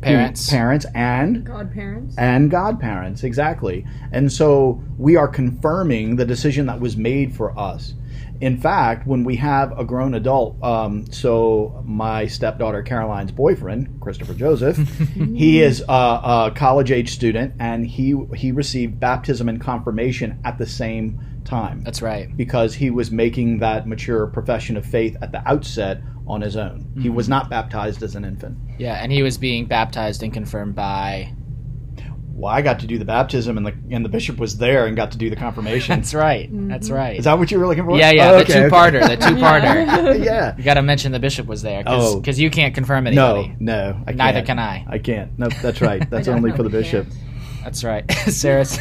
Parents. 0.00 0.48
parents, 0.48 0.86
and 0.94 1.44
Godparents. 1.44 2.14
and 2.16 2.50
godparents 2.52 3.24
exactly 3.24 3.84
and 4.12 4.30
so 4.30 4.80
we 4.96 5.16
are 5.16 5.26
confirming 5.26 6.14
the 6.14 6.24
decision 6.24 6.66
that 6.66 6.78
was 6.78 6.96
made 6.96 7.34
for 7.34 7.58
us 7.58 7.94
in 8.40 8.56
fact 8.56 9.06
when 9.06 9.24
we 9.24 9.36
have 9.36 9.76
a 9.78 9.84
grown 9.84 10.14
adult 10.14 10.62
um, 10.62 11.04
so 11.10 11.82
my 11.84 12.26
stepdaughter 12.26 12.82
caroline's 12.82 13.32
boyfriend 13.32 14.00
christopher 14.00 14.34
joseph 14.34 14.76
he 15.34 15.60
is 15.60 15.80
a, 15.88 15.92
a 15.92 16.52
college 16.54 16.90
age 16.90 17.10
student 17.10 17.52
and 17.58 17.86
he 17.86 18.14
he 18.34 18.52
received 18.52 18.98
baptism 19.00 19.48
and 19.48 19.60
confirmation 19.60 20.38
at 20.44 20.58
the 20.58 20.66
same 20.66 21.20
time 21.44 21.82
That's 21.82 22.02
right. 22.02 22.34
because 22.36 22.74
he 22.74 22.90
was 22.90 23.10
making 23.10 23.58
that 23.60 23.86
mature 23.86 24.26
profession 24.26 24.76
of 24.76 24.84
faith 24.84 25.16
at 25.22 25.32
the 25.32 25.46
outset 25.48 26.00
on 26.26 26.42
his 26.42 26.56
own 26.56 26.92
he 27.00 27.08
was 27.08 27.28
not 27.28 27.48
baptized 27.48 28.02
as 28.02 28.14
an 28.14 28.24
infant 28.24 28.58
Yeah, 28.78 29.02
and 29.02 29.10
he 29.10 29.22
was 29.22 29.38
being 29.38 29.64
baptized 29.66 30.22
and 30.22 30.32
confirmed 30.32 30.74
by. 30.74 31.32
Well, 32.38 32.52
I 32.52 32.62
got 32.62 32.80
to 32.80 32.86
do 32.86 32.98
the 32.98 33.04
baptism, 33.04 33.56
and 33.56 33.66
the 33.66 33.74
and 33.90 34.04
the 34.04 34.08
bishop 34.08 34.38
was 34.38 34.56
there 34.58 34.86
and 34.86 34.96
got 34.96 35.12
to 35.12 35.18
do 35.18 35.28
the 35.28 35.36
confirmation. 35.36 35.96
That's 35.98 36.14
right. 36.14 36.46
Mm-hmm. 36.48 36.68
That's 36.68 36.88
right. 36.90 37.18
Is 37.18 37.24
that 37.24 37.38
what 37.38 37.50
you 37.50 37.58
were 37.58 37.66
looking 37.66 37.84
for? 37.84 37.96
yeah, 37.98 38.10
yeah, 38.12 38.30
Oh, 38.30 38.38
the 38.38 38.44
two-parter, 38.44 39.00
the 39.08 39.16
two-parter. 39.26 40.24
yeah. 40.24 40.56
You 40.56 40.62
got 40.62 40.74
to 40.74 40.82
mention 40.82 41.12
the 41.12 41.18
bishop 41.18 41.46
was 41.46 41.62
there 41.62 41.82
because 41.82 42.38
Oh. 42.38 42.42
you 42.42 42.50
can't 42.50 42.74
confirm 42.74 43.04
No, 43.04 43.10
anybody. 43.10 43.56
no, 43.60 44.00
I 44.06 44.12
Neither 44.12 44.38
can't. 44.38 44.46
can 44.46 44.58
I. 44.58 44.86
I 44.88 44.98
can't. 44.98 45.38
No, 45.38 45.48
that's 45.48 45.80
right. 45.80 46.08
That's 46.10 46.28
only 46.28 46.52
for 46.52 46.62
the 46.62 46.70
bishop. 46.70 47.08
can't. 47.08 47.18
That's 47.64 47.82
right. 47.84 48.10
Sarah's. 48.28 48.78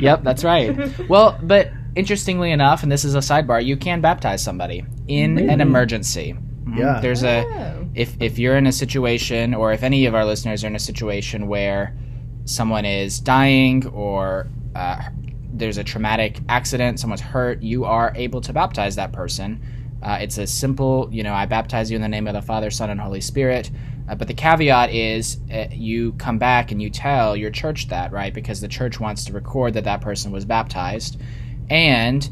yep, 0.00 0.22
that's 0.22 0.44
right. 0.44 0.76
Well, 1.08 1.38
but 1.42 1.70
interestingly 1.96 2.52
enough, 2.52 2.82
and 2.82 2.92
this 2.92 3.04
is 3.04 3.14
a 3.14 3.18
sidebar, 3.18 3.64
you 3.64 3.76
can 3.76 4.00
baptize 4.00 4.42
somebody 4.44 4.84
in 5.08 5.38
an 5.50 5.60
emergency. 5.60 6.36
Yeah. 6.76 7.00
There's 7.00 7.24
a 7.24 7.44
Oh. 7.46 7.85
If 7.96 8.14
if 8.20 8.38
you're 8.38 8.56
in 8.56 8.66
a 8.66 8.72
situation 8.72 9.54
or 9.54 9.72
if 9.72 9.82
any 9.82 10.04
of 10.04 10.14
our 10.14 10.24
listeners 10.24 10.62
are 10.62 10.66
in 10.66 10.76
a 10.76 10.80
situation 10.80 11.48
where 11.48 11.96
someone 12.44 12.84
is 12.84 13.18
dying 13.18 13.86
or 13.88 14.48
uh, 14.74 15.02
there's 15.52 15.78
a 15.78 15.84
traumatic 15.84 16.38
accident, 16.48 17.00
someone's 17.00 17.22
hurt, 17.22 17.62
you 17.62 17.86
are 17.86 18.12
able 18.14 18.42
to 18.42 18.52
baptize 18.52 18.96
that 18.96 19.12
person. 19.12 19.60
Uh, 20.02 20.18
it's 20.20 20.36
a 20.36 20.46
simple, 20.46 21.08
you 21.10 21.22
know, 21.22 21.32
I 21.32 21.46
baptize 21.46 21.90
you 21.90 21.96
in 21.96 22.02
the 22.02 22.08
name 22.08 22.28
of 22.28 22.34
the 22.34 22.42
Father, 22.42 22.70
Son, 22.70 22.90
and 22.90 23.00
Holy 23.00 23.22
Spirit. 23.22 23.70
Uh, 24.08 24.14
but 24.14 24.28
the 24.28 24.34
caveat 24.34 24.92
is 24.92 25.38
uh, 25.50 25.64
you 25.72 26.12
come 26.12 26.38
back 26.38 26.70
and 26.70 26.80
you 26.80 26.90
tell 26.90 27.34
your 27.34 27.50
church 27.50 27.88
that, 27.88 28.12
right? 28.12 28.32
Because 28.32 28.60
the 28.60 28.68
church 28.68 29.00
wants 29.00 29.24
to 29.24 29.32
record 29.32 29.72
that 29.72 29.84
that 29.84 30.02
person 30.02 30.30
was 30.30 30.44
baptized. 30.44 31.18
And 31.70 32.28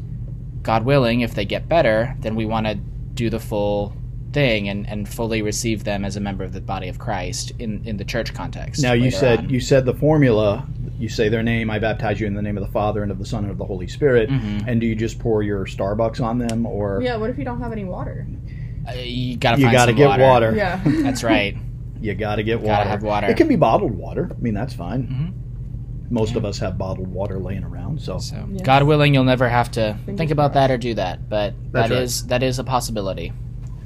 God 0.61 0.85
willing, 0.85 1.21
if 1.21 1.33
they 1.33 1.43
get 1.43 1.67
better, 1.67 2.15
then 2.19 2.35
we 2.35 2.45
want 2.45 2.67
to 2.67 2.75
do 2.75 3.31
the 3.31 3.39
full 3.39 3.97
thing 4.35 4.69
and, 4.69 4.87
and 4.87 5.07
fully 5.09 5.41
receive 5.41 5.83
them 5.85 6.03
as 6.05 6.15
a 6.17 6.19
member 6.19 6.43
of 6.43 6.51
the 6.53 6.61
body 6.61 6.89
of 6.89 6.99
Christ 6.99 7.51
in, 7.57 7.81
in 7.87 7.97
the 7.97 8.03
church 8.05 8.33
context. 8.33 8.83
Now 8.83 8.91
you 8.93 9.09
said 9.09 9.39
on. 9.39 9.49
you 9.49 9.59
said 9.59 9.85
the 9.85 9.93
formula. 9.95 10.67
You 10.99 11.09
say 11.09 11.29
their 11.29 11.41
name. 11.43 11.69
I 11.71 11.79
baptize 11.79 12.19
you 12.19 12.27
in 12.27 12.33
the 12.35 12.41
name 12.41 12.57
of 12.57 12.65
the 12.65 12.71
Father 12.71 13.01
and 13.01 13.11
of 13.11 13.17
the 13.17 13.25
Son 13.25 13.43
and 13.45 13.51
of 13.51 13.57
the 13.57 13.65
Holy 13.65 13.87
Spirit. 13.87 14.29
Mm-hmm. 14.29 14.67
And 14.69 14.79
do 14.79 14.85
you 14.87 14.95
just 14.95 15.17
pour 15.19 15.41
your 15.41 15.65
Starbucks 15.65 16.21
on 16.23 16.37
them, 16.37 16.65
or 16.65 17.01
Yeah, 17.01 17.15
what 17.17 17.29
if 17.29 17.37
you 17.37 17.43
don't 17.45 17.59
have 17.61 17.71
any 17.71 17.83
water? 17.85 18.27
Uh, 18.87 18.93
you 18.93 19.35
gotta 19.37 19.57
you 19.57 19.65
find 19.65 19.73
got 19.75 19.85
to 19.87 19.91
some 19.91 19.97
get 19.97 20.07
water. 20.07 20.23
water? 20.23 20.55
Yeah. 20.55 20.81
That's 20.85 21.23
right. 21.23 21.57
You 22.01 22.13
got 22.13 22.35
to 22.35 22.43
get 22.43 22.59
water. 22.59 22.67
Gotta 22.83 22.89
have 22.89 23.03
water. 23.03 23.27
It 23.27 23.37
can 23.37 23.47
be 23.47 23.55
bottled 23.55 23.93
water. 23.93 24.29
I 24.31 24.39
mean, 24.41 24.53
that's 24.53 24.73
fine. 24.75 25.07
Mhm. 25.07 26.11
Most 26.11 26.35
of 26.35 26.45
us 26.45 26.59
have 26.59 26.77
bottled 26.77 27.07
water 27.07 27.39
laying 27.39 27.63
around. 27.63 27.99
So 28.01 28.19
So 28.19 28.45
Yes. 28.51 28.61
God 28.61 28.83
willing, 28.83 29.13
you'll 29.13 29.23
never 29.23 29.49
have 29.49 29.71
to 29.71 29.97
Fingers 30.05 30.17
think 30.19 30.31
about 30.31 30.53
that 30.53 30.69
or 30.69 30.77
do 30.77 30.93
that. 30.95 31.27
But 31.29 31.55
That's 31.71 31.89
that 31.89 31.95
right. 31.95 32.03
is 32.03 32.27
that 32.27 32.43
is 32.43 32.59
a 32.59 32.63
possibility. 32.63 33.33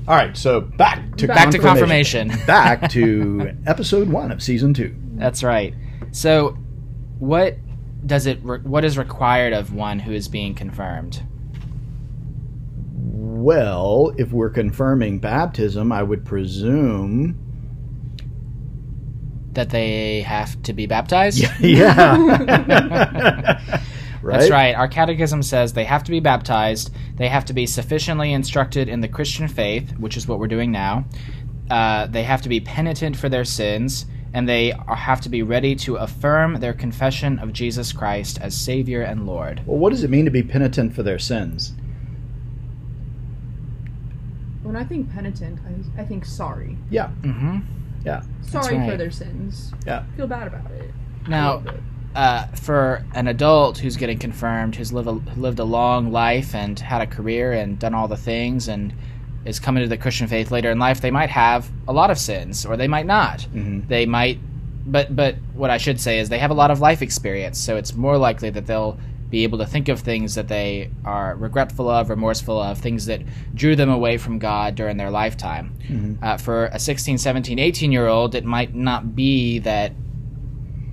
All 0.10 0.16
right. 0.16 0.36
So 0.36 0.60
back 0.60 1.16
to 1.18 1.28
Back 1.28 1.52
to 1.52 1.60
confirmation. 1.60 2.30
back 2.48 2.90
to 2.92 3.56
episode 3.68 4.10
one 4.10 4.32
of 4.32 4.42
season 4.42 4.74
two. 4.74 4.96
That's 5.14 5.44
right. 5.44 5.76
So, 6.12 6.58
what 7.20 7.58
does 8.04 8.26
it? 8.26 8.40
Re- 8.42 8.60
what 8.60 8.84
is 8.84 8.98
required 8.98 9.54
of 9.54 9.72
one 9.72 10.00
who 10.00 10.12
is 10.12 10.28
being 10.28 10.56
confirmed? 10.56 11.22
Well, 12.96 14.12
if 14.18 14.32
we're 14.32 14.50
confirming 14.50 15.20
baptism, 15.20 15.92
I 15.92 16.02
would 16.02 16.26
presume. 16.26 17.38
That 19.52 19.70
they 19.70 20.22
have 20.22 20.60
to 20.64 20.74
be 20.74 20.88
baptized. 20.88 21.46
yeah. 21.60 22.20
right? 24.22 24.40
That's 24.40 24.52
right. 24.52 24.76
Our 24.76 24.88
catechism 24.88 25.44
says 25.44 25.74
they 25.74 25.86
have 25.86 26.04
to 26.06 26.12
be 26.12 26.20
baptized. 26.20 26.92
They 27.16 27.28
have 27.28 27.46
to 27.46 27.54
be 27.54 27.66
sufficiently 27.66 28.34
instructed 28.34 28.90
in 28.90 29.02
the 29.02 29.08
Christian 29.08 29.48
faith, 29.48 29.98
which 29.98 30.18
is 30.18 30.28
what 30.28 30.40
we're 30.40 30.48
doing 30.48 30.72
now. 30.72 31.06
Uh, 31.70 32.08
they 32.08 32.24
have 32.24 32.42
to 32.42 32.50
be 32.50 32.60
penitent 32.60 33.16
for 33.16 33.30
their 33.30 33.46
sins, 33.46 34.06
and 34.34 34.48
they 34.48 34.74
have 34.88 35.22
to 35.22 35.30
be 35.30 35.44
ready 35.44 35.76
to 35.76 35.98
affirm 35.98 36.60
their 36.60 36.74
confession 36.74 37.40
of 37.40 37.54
Jesus 37.54 37.92
Christ 37.92 38.40
as 38.42 38.56
Savior 38.56 39.02
and 39.02 39.26
Lord. 39.26 39.62
Well, 39.66 39.78
what 39.78 39.92
does 39.92 40.04
it 40.04 40.10
mean 40.10 40.26
to 40.26 40.32
be 40.32 40.44
penitent 40.44 40.96
for 40.96 41.04
their 41.04 41.20
sins? 41.20 41.74
When 44.64 44.76
I 44.76 44.84
think 44.84 45.12
penitent, 45.12 45.60
I, 45.98 46.02
I 46.02 46.06
think 46.06 46.26
sorry. 46.26 46.78
Yeah. 46.90 47.10
Mm-hmm. 47.22 47.60
Sorry 48.50 48.78
right. 48.78 48.90
for 48.90 48.98
their 48.98 49.12
sins. 49.12 49.72
Yeah. 49.86 50.06
Feel 50.16 50.28
bad 50.28 50.48
about 50.48 50.72
it. 50.72 50.92
Now, 51.28 51.58
little 51.58 51.74
bit. 51.74 51.82
Uh, 52.20 52.48
for 52.48 53.02
an 53.14 53.30
adult 53.30 53.78
who's 53.78 53.96
getting 53.96 54.20
confirmed, 54.20 54.76
who's 54.76 54.92
lived 54.92 55.08
a, 55.08 55.40
lived 55.40 55.58
a 55.58 55.64
long 55.64 56.12
life 56.12 56.54
and 56.54 56.78
had 56.78 57.02
a 57.02 57.08
career 57.08 57.54
and 57.54 57.80
done 57.80 57.94
all 57.94 58.10
the 58.10 58.18
things 58.18 58.68
and 58.68 58.94
is 59.46 59.58
coming 59.58 59.82
to 59.82 59.88
the 59.88 59.96
Christian 59.96 60.28
faith 60.28 60.52
later 60.52 60.70
in 60.70 60.78
life, 60.80 61.00
they 61.00 61.12
might 61.12 61.30
have 61.30 61.72
a 61.88 61.94
lot 61.94 62.12
of 62.12 62.18
sins, 62.18 62.66
or 62.66 62.76
they 62.76 62.90
might 62.90 63.06
not. 63.06 63.48
Mhm. 63.56 63.88
They 63.88 64.06
might, 64.06 64.38
but 64.86 65.16
but 65.16 65.36
what 65.54 65.70
I 65.70 65.78
should 65.78 66.02
say 66.02 66.20
is 66.20 66.28
they 66.28 66.40
have 66.40 66.52
a 66.52 66.56
lot 66.62 66.72
of 66.72 66.82
life 66.82 67.02
experience, 67.02 67.58
so 67.58 67.78
it's 67.78 67.96
more 67.96 68.18
likely 68.18 68.50
that 68.50 68.68
they'll 68.68 68.98
be 69.30 69.44
able 69.46 69.60
to 69.60 69.66
think 69.66 69.88
of 69.88 70.02
things 70.02 70.36
that 70.36 70.50
they 70.50 70.90
are 71.06 71.38
regretful 71.38 71.88
of, 71.88 72.10
remorseful 72.10 72.62
of, 72.62 72.80
things 72.80 73.06
that 73.06 73.22
drew 73.56 73.78
them 73.78 73.90
away 73.90 74.18
from 74.18 74.40
God 74.40 74.76
during 74.76 74.98
their 74.98 75.10
lifetime. 75.12 75.72
Mhm. 75.88 76.18
Uh, 76.22 76.36
for 76.36 76.66
a 76.66 76.80
16, 76.80 77.18
17, 77.18 77.60
18 77.60 77.94
year 77.94 78.08
old, 78.08 78.36
it 78.36 78.44
might 78.44 78.76
not 78.76 79.16
be 79.16 79.60
that 79.60 79.94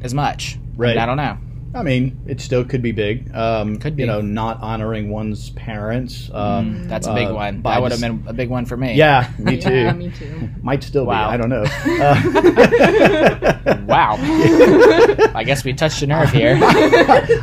as 0.03 0.15
much. 0.15 0.57
Right. 0.77 0.97
I 0.99 1.07
don't 1.07 1.17
know. 1.17 1.39
I 1.75 1.83
mean, 1.83 2.19
it 2.27 2.41
still 2.41 2.65
could 2.65 2.81
be 2.81 2.93
big. 2.93 3.35
Um, 3.35 3.77
Could 3.77 3.95
You 3.95 3.97
be. 3.97 4.07
know, 4.07 4.23
not 4.23 4.63
honoring 4.63 5.11
one's 5.11 5.51
parents. 5.51 6.31
Uh, 6.33 6.61
Mm, 6.63 6.89
That's 6.89 7.07
a 7.07 7.13
big 7.13 7.29
uh, 7.29 7.35
one. 7.35 7.61
by 7.61 7.75
That 7.75 7.83
would 7.83 7.93
have 7.93 8.01
been 8.01 8.25
a 8.27 8.33
big 8.33 8.49
one 8.49 8.65
for 8.65 8.79
me. 8.79 8.95
Yeah, 8.95 9.31
me 9.39 9.59
too. 9.61 9.75
Yeah, 9.75 9.93
me 9.93 10.11
too. 10.11 10.49
Might 10.63 10.83
still 10.83 11.05
Wow. 11.05 11.29
be. 11.29 11.35
I 11.35 11.37
don't 11.37 11.51
know. 11.51 11.65
Uh, 11.67 13.43
Wow. 13.87 14.17
I 15.35 15.43
guess 15.45 15.65
we 15.65 15.73
touched 15.73 16.03
a 16.03 16.07
nerve 16.07 16.31
here. 16.31 16.59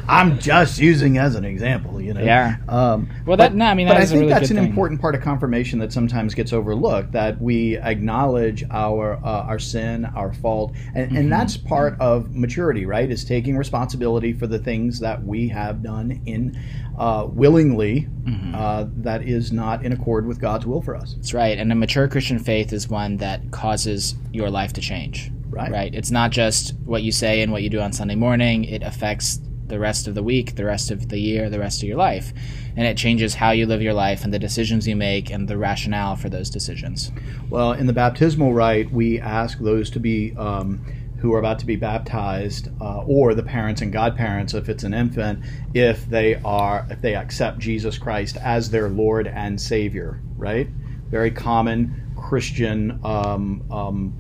I'm 0.08 0.40
just 0.40 0.80
using 0.80 1.18
as 1.18 1.36
an 1.36 1.46
example, 1.46 1.93
you 2.04 2.14
know. 2.14 2.22
Yeah. 2.22 2.58
Um, 2.68 3.10
Well, 3.26 3.38
that 3.38 3.54
no, 3.56 3.66
I 3.66 3.74
mean 3.74 3.88
but 3.88 3.94
that 3.96 4.00
I 4.00 4.04
is 4.04 4.12
a 4.12 4.14
think 4.14 4.22
really 4.22 4.34
that's 4.34 4.52
an 4.52 4.58
thing. 4.58 4.68
important 4.68 5.02
part 5.02 5.16
of 5.16 5.22
confirmation 5.22 5.80
that 5.80 5.92
sometimes 5.94 6.34
gets 6.34 6.54
overlooked. 6.54 7.12
That 7.14 7.42
we 7.42 7.78
acknowledge 7.78 8.64
our 8.72 9.16
uh, 9.24 9.44
our 9.44 9.60
sin, 9.60 10.06
our 10.06 10.34
fault, 10.34 10.74
and, 10.96 11.08
Mm-hmm. 11.08 11.18
and 11.18 11.32
that's 11.32 11.58
part 11.58 12.00
of 12.00 12.34
maturity, 12.36 12.86
right? 12.86 13.10
Is 13.10 13.26
taking 13.26 13.58
responsibility 13.58 14.34
for 14.34 14.48
the 14.48 14.60
things 14.60 15.00
that 15.00 15.24
we 15.24 15.48
have 15.50 15.82
done 15.84 16.22
in 16.26 16.58
uh, 16.98 17.28
willingly 17.32 18.08
Mm-hmm. 18.24 18.56
uh, 18.56 18.86
that 19.02 19.24
is 19.28 19.52
not 19.52 19.84
in 19.84 19.92
accord 19.92 20.26
with 20.26 20.40
God's 20.40 20.66
will 20.66 20.82
for 20.82 20.96
us. 20.96 21.14
That's 21.16 21.34
right. 21.34 21.58
And 21.58 21.70
a 21.74 21.76
mature 21.76 22.08
Christian 22.08 22.40
faith 22.40 22.72
is 22.72 22.88
one 22.90 23.18
that 23.18 23.52
causes 23.52 24.16
your 24.32 24.50
life 24.50 24.72
to 24.74 24.82
change. 24.82 25.30
Right. 25.50 25.70
Right. 25.70 25.94
It's 25.94 26.10
not 26.10 26.32
just 26.32 26.74
what 26.86 27.04
you 27.04 27.12
say 27.12 27.42
and 27.42 27.52
what 27.52 27.64
you 27.64 27.70
do 27.70 27.82
on 27.82 27.92
Sunday 27.92 28.16
morning. 28.16 28.64
It 28.64 28.82
affects 28.82 29.42
the 29.74 29.80
rest 29.80 30.08
of 30.08 30.14
the 30.14 30.22
week, 30.22 30.56
the 30.56 30.64
rest 30.64 30.92
of 30.92 31.10
the 31.10 31.18
year, 31.18 31.50
the 31.50 31.58
rest 31.58 31.82
of 31.82 31.88
your 31.88 31.98
life. 31.98 32.32
And 32.78 32.86
it 32.86 32.96
changes 32.96 33.34
how 33.34 33.50
you 33.50 33.66
live 33.66 33.82
your 33.82 33.96
life 33.96 34.24
and 34.24 34.32
the 34.32 34.38
decisions 34.38 34.88
you 34.88 34.96
make 34.96 35.32
and 35.32 35.48
the 35.48 35.58
rationale 35.58 36.16
for 36.16 36.30
those 36.30 36.52
decisions. 36.52 37.12
Well, 37.50 37.74
in 37.74 37.88
the 37.88 37.94
baptismal 37.94 38.54
rite, 38.54 38.92
we 38.92 39.20
ask 39.20 39.58
those 39.58 39.90
to 39.90 40.00
be 40.00 40.36
um, 40.38 40.86
who 41.18 41.34
are 41.34 41.40
about 41.40 41.58
to 41.58 41.66
be 41.66 41.76
baptized, 41.76 42.70
uh, 42.82 43.02
or 43.04 43.34
the 43.34 43.42
parents 43.42 43.82
and 43.82 43.92
godparents 43.92 44.54
if 44.54 44.70
it's 44.70 44.84
an 44.84 44.94
infant, 44.94 45.40
if 45.74 46.08
they 46.10 46.36
are 46.44 46.86
if 46.90 47.02
they 47.02 47.16
accept 47.16 47.60
Jesus 47.60 47.98
Christ 47.98 48.38
as 48.38 48.70
their 48.70 48.90
Lord 48.90 49.26
and 49.28 49.60
Savior. 49.60 50.22
Right? 50.38 50.68
Very 51.10 51.32
common 51.32 52.14
Christian 52.16 53.00
um, 53.04 53.64
um, 53.72 54.14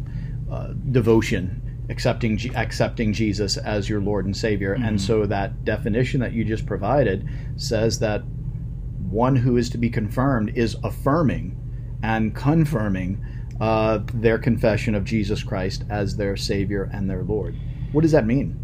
uh, 0.50 0.74
devotion 0.92 1.63
accepting 1.90 2.40
accepting 2.56 3.14
Jesus 3.14 3.58
as 3.58 3.90
your 3.90 4.02
Lord 4.02 4.26
and 4.26 4.36
Savior. 4.36 4.76
Mm-hmm. 4.76 4.86
And 4.86 5.02
so 5.02 5.26
that 5.26 5.66
definition 5.66 6.22
that 6.22 6.34
you 6.34 6.46
just 6.46 6.66
provided 6.66 7.28
says 7.58 8.00
that 8.00 8.24
one 9.10 9.36
who 9.36 9.58
is 9.58 9.70
to 9.72 9.78
be 9.78 9.90
confirmed 9.90 10.58
is 10.58 10.76
affirming 10.84 11.60
and 12.02 12.36
confirming 12.36 13.24
uh, 13.62 14.00
their 14.14 14.38
confession 14.38 14.96
of 14.96 15.04
Jesus 15.04 15.44
Christ 15.44 15.84
as 15.90 16.16
their 16.16 16.36
Savior 16.36 16.90
and 16.92 17.10
their 17.10 17.24
Lord. 17.24 17.56
What 17.92 18.02
does 18.02 18.12
that 18.12 18.26
mean? 18.26 18.60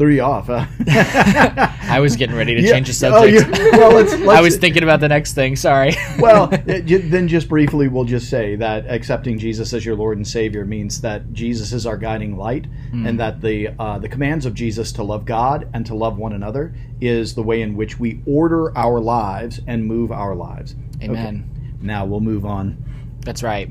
Threw 0.00 0.14
you 0.14 0.22
off. 0.22 0.46
Huh? 0.46 0.64
I 1.82 2.00
was 2.00 2.16
getting 2.16 2.34
ready 2.34 2.54
to 2.54 2.62
yeah. 2.62 2.72
change 2.72 2.86
the 2.86 2.94
subject. 2.94 3.46
Oh, 3.46 3.62
yeah. 3.70 3.76
well, 3.76 3.92
let's, 3.92 4.12
let's, 4.20 4.30
I 4.30 4.40
was 4.40 4.56
thinking 4.56 4.82
about 4.82 5.00
the 5.00 5.10
next 5.10 5.34
thing. 5.34 5.56
Sorry. 5.56 5.94
well, 6.18 6.48
it, 6.50 7.10
then 7.10 7.28
just 7.28 7.50
briefly, 7.50 7.86
we'll 7.86 8.06
just 8.06 8.30
say 8.30 8.56
that 8.56 8.86
accepting 8.86 9.38
Jesus 9.38 9.74
as 9.74 9.84
your 9.84 9.96
Lord 9.96 10.16
and 10.16 10.26
Savior 10.26 10.64
means 10.64 11.02
that 11.02 11.34
Jesus 11.34 11.74
is 11.74 11.84
our 11.84 11.98
guiding 11.98 12.38
light, 12.38 12.64
mm. 12.92 13.06
and 13.06 13.20
that 13.20 13.42
the 13.42 13.74
uh, 13.78 13.98
the 13.98 14.08
commands 14.08 14.46
of 14.46 14.54
Jesus 14.54 14.90
to 14.92 15.02
love 15.02 15.26
God 15.26 15.68
and 15.74 15.84
to 15.84 15.94
love 15.94 16.16
one 16.16 16.32
another 16.32 16.74
is 17.02 17.34
the 17.34 17.42
way 17.42 17.60
in 17.60 17.76
which 17.76 18.00
we 18.00 18.22
order 18.24 18.74
our 18.78 19.00
lives 19.00 19.60
and 19.66 19.84
move 19.84 20.12
our 20.12 20.34
lives. 20.34 20.76
Amen. 21.02 21.46
Okay. 21.46 21.86
Now 21.86 22.06
we'll 22.06 22.20
move 22.20 22.46
on. 22.46 22.82
That's 23.20 23.42
right. 23.42 23.68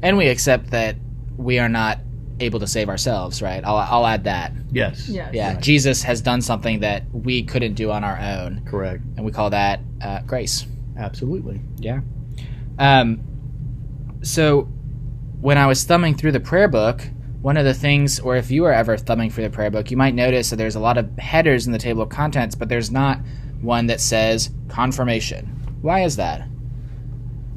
And 0.00 0.16
we 0.16 0.28
accept 0.28 0.70
that 0.70 0.94
we 1.36 1.58
are 1.58 1.68
not 1.68 1.98
able 2.42 2.60
to 2.60 2.66
save 2.66 2.88
ourselves, 2.88 3.40
right? 3.40 3.64
I'll, 3.64 3.76
I'll 3.76 4.06
add 4.06 4.24
that. 4.24 4.52
Yes. 4.70 5.08
yes. 5.08 5.32
Yeah. 5.32 5.54
Right. 5.54 5.62
Jesus 5.62 6.02
has 6.02 6.20
done 6.20 6.42
something 6.42 6.80
that 6.80 7.04
we 7.12 7.42
couldn't 7.42 7.74
do 7.74 7.90
on 7.90 8.04
our 8.04 8.18
own. 8.18 8.62
Correct. 8.66 9.02
And 9.16 9.24
we 9.24 9.32
call 9.32 9.50
that 9.50 9.80
uh, 10.00 10.20
grace. 10.22 10.66
Absolutely. 10.98 11.60
Yeah. 11.78 12.00
Um, 12.78 13.20
so 14.22 14.62
when 15.40 15.58
I 15.58 15.66
was 15.66 15.84
thumbing 15.84 16.16
through 16.16 16.32
the 16.32 16.40
prayer 16.40 16.68
book, 16.68 17.02
one 17.40 17.56
of 17.56 17.64
the 17.64 17.74
things, 17.74 18.20
or 18.20 18.36
if 18.36 18.50
you 18.50 18.62
were 18.62 18.72
ever 18.72 18.96
thumbing 18.96 19.30
through 19.30 19.44
the 19.44 19.50
prayer 19.50 19.70
book, 19.70 19.90
you 19.90 19.96
might 19.96 20.14
notice 20.14 20.50
that 20.50 20.56
there's 20.56 20.76
a 20.76 20.80
lot 20.80 20.98
of 20.98 21.16
headers 21.18 21.66
in 21.66 21.72
the 21.72 21.78
table 21.78 22.02
of 22.02 22.08
contents, 22.08 22.54
but 22.54 22.68
there's 22.68 22.90
not 22.90 23.18
one 23.60 23.86
that 23.86 24.00
says 24.00 24.50
confirmation. 24.68 25.46
Why 25.80 26.02
is 26.04 26.16
that? 26.16 26.46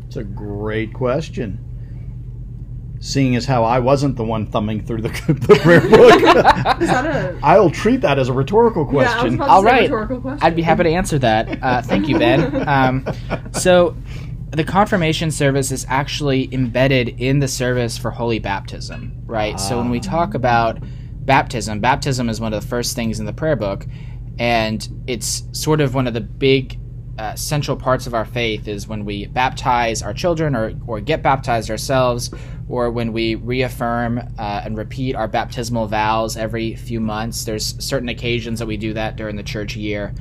It's 0.08 0.16
a 0.16 0.24
great 0.24 0.94
question. 0.94 1.65
Seeing 3.06 3.36
as 3.36 3.46
how 3.46 3.64
I 3.64 3.78
wasn't 3.78 4.16
the 4.16 4.24
one 4.24 4.48
thumbing 4.48 4.84
through 4.84 5.04
the, 5.04 5.10
the 5.28 5.60
prayer 5.62 5.80
book, 5.80 6.24
a... 6.24 7.40
I'll 7.44 7.70
treat 7.70 8.02
that 8.02 8.18
as 8.18 8.30
a 8.30 8.34
rhetorical 8.34 8.84
question. 8.84 9.38
Yeah, 9.38 9.46
All 9.46 9.64
right, 9.64 9.84
rhetorical 9.84 10.22
question. 10.22 10.40
I'd 10.42 10.56
be 10.56 10.64
happy 10.64 10.86
to 10.86 10.90
answer 10.90 11.20
that. 11.20 11.60
Uh, 11.66 11.82
thank 11.82 12.08
you, 12.08 12.18
Ben. 12.18 12.68
Um, 12.68 13.06
so, 13.52 13.96
the 14.52 14.64
confirmation 14.64 15.32
service 15.32 15.72
is 15.72 15.86
actually 15.88 16.52
embedded 16.54 17.10
in 17.22 17.40
the 17.40 17.48
service 17.48 17.98
for 17.98 18.12
holy 18.12 18.40
baptism, 18.40 19.14
right? 19.26 19.54
Ah. 19.54 19.58
So 19.58 19.78
when 19.78 19.90
we 19.90 20.00
talk 20.00 20.34
about 20.34 20.80
baptism, 21.26 21.80
baptism 21.80 22.30
is 22.30 22.42
one 22.42 22.54
of 22.54 22.62
the 22.62 22.68
first 22.68 22.96
things 22.96 23.20
in 23.20 23.26
the 23.26 23.34
prayer 23.34 23.56
book, 23.56 23.86
and 24.38 24.88
it's 25.08 25.44
sort 25.54 25.80
of 25.80 25.94
one 25.94 26.08
of 26.08 26.14
the 26.14 26.22
big 26.22 26.80
uh, 27.18 27.36
central 27.36 27.78
parts 27.78 28.08
of 28.08 28.14
our 28.14 28.26
faith 28.26 28.68
is 28.68 28.88
when 28.88 29.06
we 29.06 29.26
baptize 29.28 30.02
our 30.02 30.14
children 30.14 30.56
or, 30.56 30.74
or 30.86 31.00
get 31.00 31.22
baptized 31.22 31.70
ourselves, 31.70 32.32
or 32.68 32.92
when 32.92 33.14
we 33.14 33.36
reaffirm 33.36 34.20
uh, 34.38 34.62
and 34.66 34.78
repeat 34.78 35.16
our 35.16 35.28
baptismal 35.28 35.88
vows 35.88 36.36
every 36.36 36.76
few 36.76 37.00
months. 37.00 37.46
There's 37.46 37.76
certain 37.84 38.10
occasions 38.10 38.60
that 38.60 38.66
we 38.66 38.78
do 38.78 38.94
that 38.94 39.16
during 39.16 39.36
the 39.36 39.44
church 39.44 39.76
year. 39.76 40.14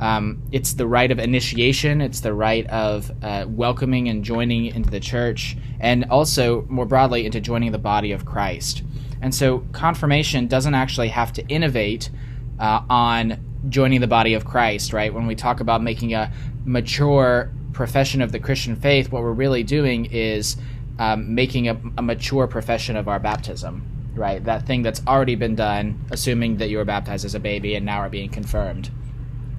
Um, 0.00 0.42
it's 0.50 0.74
the 0.74 0.86
rite 0.86 1.12
of 1.12 1.18
initiation, 1.20 2.00
it's 2.00 2.20
the 2.20 2.34
rite 2.34 2.66
of 2.66 3.10
uh, 3.22 3.46
welcoming 3.48 4.08
and 4.08 4.24
joining 4.24 4.66
into 4.66 4.90
the 4.90 5.00
church, 5.00 5.56
and 5.78 6.04
also 6.06 6.62
more 6.68 6.84
broadly 6.84 7.26
into 7.26 7.40
joining 7.40 7.70
the 7.70 7.78
body 7.78 8.10
of 8.10 8.24
Christ. 8.24 8.82
And 9.22 9.34
so 9.34 9.60
confirmation 9.72 10.48
doesn't 10.48 10.74
actually 10.74 11.08
have 11.08 11.32
to 11.34 11.46
innovate 11.46 12.10
uh, 12.58 12.82
on 12.90 13.38
joining 13.68 14.00
the 14.00 14.06
body 14.06 14.34
of 14.34 14.44
Christ, 14.44 14.92
right? 14.92 15.12
When 15.12 15.26
we 15.26 15.34
talk 15.34 15.60
about 15.60 15.82
making 15.82 16.14
a 16.14 16.32
mature 16.64 17.52
profession 17.72 18.22
of 18.22 18.32
the 18.32 18.38
Christian 18.38 18.76
faith, 18.76 19.10
what 19.10 19.22
we're 19.22 19.32
really 19.32 19.62
doing 19.62 20.06
is 20.06 20.56
um, 20.98 21.34
making 21.34 21.68
a, 21.68 21.80
a, 21.98 22.02
mature 22.02 22.46
profession 22.46 22.96
of 22.96 23.08
our 23.08 23.18
baptism, 23.18 23.84
right? 24.14 24.42
That 24.44 24.66
thing 24.66 24.82
that's 24.82 25.02
already 25.06 25.34
been 25.34 25.56
done, 25.56 26.04
assuming 26.10 26.58
that 26.58 26.68
you 26.68 26.76
were 26.76 26.84
baptized 26.84 27.24
as 27.24 27.34
a 27.34 27.40
baby 27.40 27.74
and 27.74 27.84
now 27.84 27.98
are 27.98 28.08
being 28.08 28.30
confirmed. 28.30 28.90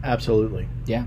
Absolutely. 0.03 0.67
Yeah 0.85 1.05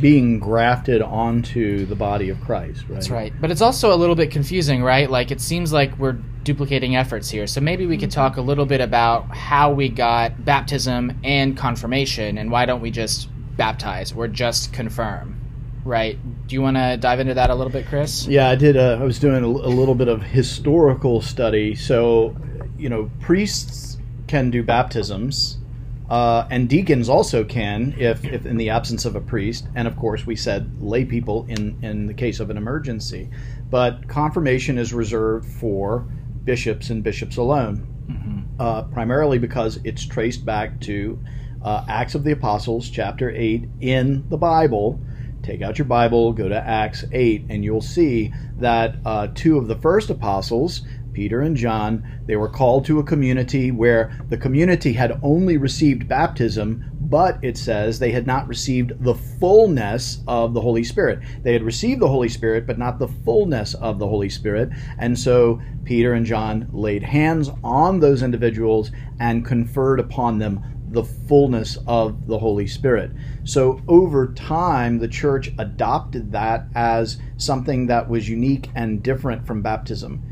being 0.00 0.38
grafted 0.38 1.00
onto 1.00 1.86
the 1.86 1.94
body 1.94 2.28
of 2.28 2.40
Christ, 2.42 2.82
right? 2.82 2.94
That's 2.94 3.10
right. 3.10 3.32
But 3.40 3.50
it's 3.50 3.62
also 3.62 3.94
a 3.94 3.96
little 3.96 4.14
bit 4.14 4.30
confusing, 4.30 4.82
right? 4.82 5.10
Like 5.10 5.30
it 5.30 5.40
seems 5.40 5.72
like 5.72 5.98
we're 5.98 6.12
duplicating 6.44 6.96
efforts 6.96 7.30
here. 7.30 7.46
So 7.46 7.60
maybe 7.60 7.86
we 7.86 7.96
could 7.96 8.10
mm-hmm. 8.10 8.20
talk 8.20 8.36
a 8.36 8.42
little 8.42 8.66
bit 8.66 8.80
about 8.80 9.34
how 9.34 9.72
we 9.72 9.88
got 9.88 10.44
baptism 10.44 11.18
and 11.24 11.56
confirmation 11.56 12.38
and 12.38 12.50
why 12.50 12.66
don't 12.66 12.80
we 12.80 12.90
just 12.90 13.28
baptize 13.56 14.12
or 14.12 14.28
just 14.28 14.72
confirm? 14.72 15.40
Right. 15.84 16.18
Do 16.46 16.54
you 16.54 16.62
want 16.62 16.76
to 16.76 16.96
dive 16.98 17.20
into 17.20 17.34
that 17.34 17.50
a 17.50 17.54
little 17.54 17.72
bit, 17.72 17.86
Chris? 17.86 18.26
Yeah, 18.26 18.50
I 18.50 18.56
did. 18.56 18.76
Uh, 18.76 18.98
I 19.00 19.04
was 19.04 19.18
doing 19.18 19.42
a, 19.42 19.46
a 19.46 19.72
little 19.72 19.94
bit 19.94 20.08
of 20.08 20.22
historical 20.22 21.22
study. 21.22 21.74
So, 21.74 22.36
you 22.76 22.88
know, 22.88 23.10
priests 23.20 23.96
can 24.26 24.50
do 24.50 24.62
baptisms 24.62 25.58
uh, 26.08 26.46
and 26.50 26.68
deacons 26.68 27.08
also 27.08 27.44
can, 27.44 27.94
if, 27.98 28.24
if 28.24 28.46
in 28.46 28.56
the 28.56 28.70
absence 28.70 29.04
of 29.04 29.16
a 29.16 29.20
priest, 29.20 29.66
and 29.74 29.88
of 29.88 29.96
course 29.96 30.24
we 30.24 30.36
said 30.36 30.80
lay 30.80 31.04
people 31.04 31.46
in, 31.48 31.78
in 31.82 32.06
the 32.06 32.14
case 32.14 32.38
of 32.38 32.50
an 32.50 32.56
emergency. 32.56 33.28
But 33.70 34.08
confirmation 34.08 34.78
is 34.78 34.92
reserved 34.92 35.46
for 35.46 36.06
bishops 36.44 36.90
and 36.90 37.02
bishops 37.02 37.36
alone, 37.36 37.86
mm-hmm. 38.08 38.60
uh, 38.60 38.82
primarily 38.84 39.38
because 39.38 39.80
it's 39.82 40.06
traced 40.06 40.44
back 40.44 40.80
to 40.82 41.18
uh, 41.62 41.84
Acts 41.88 42.14
of 42.14 42.22
the 42.22 42.30
Apostles, 42.30 42.88
chapter 42.88 43.30
8 43.30 43.68
in 43.80 44.28
the 44.28 44.36
Bible. 44.36 45.00
Take 45.42 45.62
out 45.62 45.78
your 45.78 45.86
Bible, 45.86 46.32
go 46.32 46.48
to 46.48 46.56
Acts 46.56 47.04
8, 47.12 47.46
and 47.48 47.64
you'll 47.64 47.80
see 47.80 48.32
that 48.58 48.96
uh, 49.04 49.28
two 49.34 49.58
of 49.58 49.66
the 49.66 49.76
first 49.76 50.10
apostles 50.10 50.82
Peter 51.16 51.40
and 51.40 51.56
John, 51.56 52.06
they 52.26 52.36
were 52.36 52.46
called 52.46 52.84
to 52.84 52.98
a 52.98 53.02
community 53.02 53.70
where 53.70 54.14
the 54.28 54.36
community 54.36 54.92
had 54.92 55.18
only 55.22 55.56
received 55.56 56.06
baptism, 56.06 56.84
but 57.00 57.38
it 57.40 57.56
says 57.56 57.98
they 57.98 58.12
had 58.12 58.26
not 58.26 58.46
received 58.46 59.02
the 59.02 59.14
fullness 59.14 60.20
of 60.28 60.52
the 60.52 60.60
Holy 60.60 60.84
Spirit. 60.84 61.20
They 61.42 61.54
had 61.54 61.62
received 61.62 62.02
the 62.02 62.08
Holy 62.08 62.28
Spirit, 62.28 62.66
but 62.66 62.78
not 62.78 62.98
the 62.98 63.08
fullness 63.08 63.72
of 63.72 63.98
the 63.98 64.06
Holy 64.06 64.28
Spirit. 64.28 64.68
And 64.98 65.18
so 65.18 65.58
Peter 65.84 66.12
and 66.12 66.26
John 66.26 66.68
laid 66.70 67.02
hands 67.02 67.50
on 67.64 68.00
those 68.00 68.22
individuals 68.22 68.90
and 69.18 69.42
conferred 69.42 70.00
upon 70.00 70.36
them 70.36 70.62
the 70.90 71.04
fullness 71.04 71.78
of 71.86 72.26
the 72.26 72.38
Holy 72.38 72.66
Spirit. 72.66 73.10
So 73.44 73.80
over 73.88 74.34
time, 74.34 74.98
the 74.98 75.08
church 75.08 75.50
adopted 75.58 76.32
that 76.32 76.66
as 76.74 77.16
something 77.38 77.86
that 77.86 78.10
was 78.10 78.28
unique 78.28 78.68
and 78.74 79.02
different 79.02 79.46
from 79.46 79.62
baptism 79.62 80.22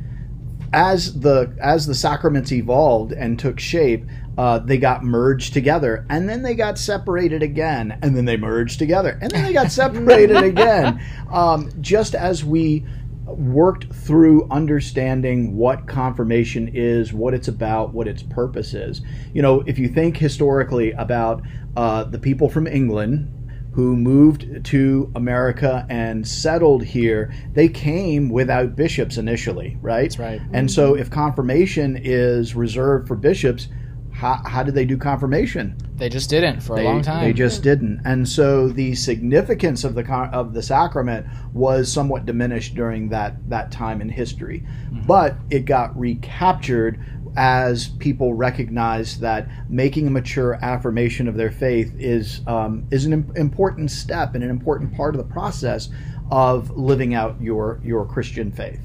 as 0.74 1.20
the 1.20 1.56
as 1.60 1.86
the 1.86 1.94
sacraments 1.94 2.50
evolved 2.50 3.12
and 3.12 3.38
took 3.38 3.60
shape, 3.60 4.04
uh, 4.36 4.58
they 4.58 4.76
got 4.76 5.04
merged 5.04 5.54
together, 5.54 6.04
and 6.10 6.28
then 6.28 6.42
they 6.42 6.54
got 6.54 6.78
separated 6.78 7.44
again, 7.44 7.96
and 8.02 8.16
then 8.16 8.24
they 8.24 8.36
merged 8.36 8.80
together, 8.80 9.16
and 9.22 9.30
then 9.30 9.44
they 9.44 9.52
got 9.52 9.70
separated 9.80 10.36
again. 10.36 11.00
Um, 11.30 11.70
just 11.80 12.16
as 12.16 12.44
we 12.44 12.84
worked 13.24 13.92
through 13.94 14.48
understanding 14.50 15.56
what 15.56 15.86
confirmation 15.86 16.68
is, 16.74 17.12
what 17.12 17.34
it's 17.34 17.48
about, 17.48 17.94
what 17.94 18.08
its 18.08 18.24
purpose 18.24 18.74
is. 18.74 19.00
You 19.32 19.42
know, 19.42 19.62
if 19.66 19.78
you 19.78 19.88
think 19.88 20.16
historically 20.16 20.90
about 20.92 21.42
uh, 21.76 22.04
the 22.04 22.18
people 22.18 22.50
from 22.50 22.66
England 22.66 23.32
who 23.74 23.96
moved 23.96 24.64
to 24.64 25.10
America 25.16 25.84
and 25.88 26.26
settled 26.26 26.84
here, 26.84 27.32
they 27.54 27.68
came 27.68 28.28
without 28.28 28.76
bishops 28.76 29.16
initially, 29.16 29.76
right? 29.82 30.02
That's 30.02 30.18
right. 30.18 30.40
And 30.52 30.70
so 30.70 30.94
if 30.94 31.10
confirmation 31.10 32.00
is 32.00 32.54
reserved 32.54 33.08
for 33.08 33.16
bishops, 33.16 33.68
how, 34.12 34.40
how 34.46 34.62
did 34.62 34.74
they 34.74 34.84
do 34.84 34.96
confirmation? 34.96 35.76
They 35.96 36.08
just 36.08 36.30
didn't 36.30 36.60
for 36.60 36.76
they, 36.76 36.82
a 36.82 36.84
long 36.84 37.02
time. 37.02 37.24
They 37.24 37.32
just 37.32 37.64
didn't, 37.64 38.00
and 38.04 38.28
so 38.28 38.68
the 38.68 38.94
significance 38.94 39.82
of 39.82 39.94
the 39.94 40.04
of 40.32 40.54
the 40.54 40.62
sacrament 40.62 41.26
was 41.52 41.90
somewhat 41.90 42.26
diminished 42.26 42.74
during 42.74 43.08
that 43.08 43.48
that 43.48 43.72
time 43.72 44.00
in 44.00 44.08
history, 44.08 44.60
mm-hmm. 44.60 45.02
but 45.06 45.36
it 45.50 45.64
got 45.64 45.96
recaptured 45.98 47.00
as 47.36 47.88
people 47.88 48.34
recognize 48.34 49.18
that 49.20 49.48
making 49.68 50.06
a 50.06 50.10
mature 50.10 50.58
affirmation 50.62 51.28
of 51.28 51.36
their 51.36 51.50
faith 51.50 51.94
is 51.98 52.40
um, 52.46 52.86
is 52.90 53.04
an 53.06 53.32
important 53.36 53.90
step 53.90 54.34
and 54.34 54.44
an 54.44 54.50
important 54.50 54.94
part 54.94 55.14
of 55.14 55.18
the 55.18 55.32
process 55.32 55.88
of 56.30 56.70
living 56.70 57.14
out 57.14 57.40
your 57.40 57.80
your 57.84 58.06
Christian 58.06 58.52
faith. 58.52 58.80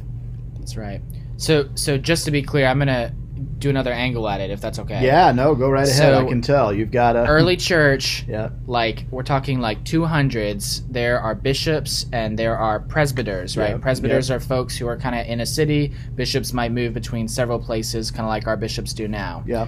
That's 0.58 0.78
right. 0.78 1.02
So 1.38 1.70
so 1.76 1.98
just 1.98 2.26
to 2.26 2.32
be 2.32 2.42
clear, 2.42 2.68
I'm 2.68 2.80
gonna 2.80 3.14
do 3.60 3.70
another 3.70 3.92
angle 3.92 4.28
at 4.30 4.42
it 4.42 4.50
if 4.50 4.62
that's 4.62 4.80
okay. 4.80 5.04
Yeah, 5.06 5.32
no, 5.32 5.56
go 5.56 5.70
right 5.70 5.88
ahead. 5.88 5.98
So, 5.98 6.26
I 6.26 6.30
can 6.30 6.42
tell 6.42 6.74
you've 6.74 6.92
got 6.92 7.16
a 7.16 7.26
Early 7.26 7.58
church, 7.58 8.26
Yeah, 8.28 8.50
like 8.68 9.06
we're 9.12 9.24
talking 9.24 9.60
like 9.60 9.84
200s. 9.84 10.84
There 10.90 11.20
are 11.20 11.36
bishops 11.36 12.06
and 12.14 12.38
there 12.40 12.58
are 12.58 12.80
presbyters, 12.80 13.58
right? 13.58 13.72
Yep, 13.72 13.82
presbyters 13.82 14.32
are 14.32 14.40
folks 14.40 14.78
who 14.78 14.88
are 14.88 14.98
kind 14.98 15.16
of 15.16 15.26
in 15.28 15.42
a 15.42 15.46
city. 15.46 15.94
Bishops 16.16 16.54
might 16.54 16.72
move 16.72 16.94
between 16.94 17.28
several 17.28 17.60
places, 17.60 18.12
kind 18.12 18.22
of 18.24 18.30
like 18.30 18.48
our 18.48 18.58
bishops 18.58 18.94
do 18.94 19.08
now. 19.08 19.44
yeah, 19.48 19.68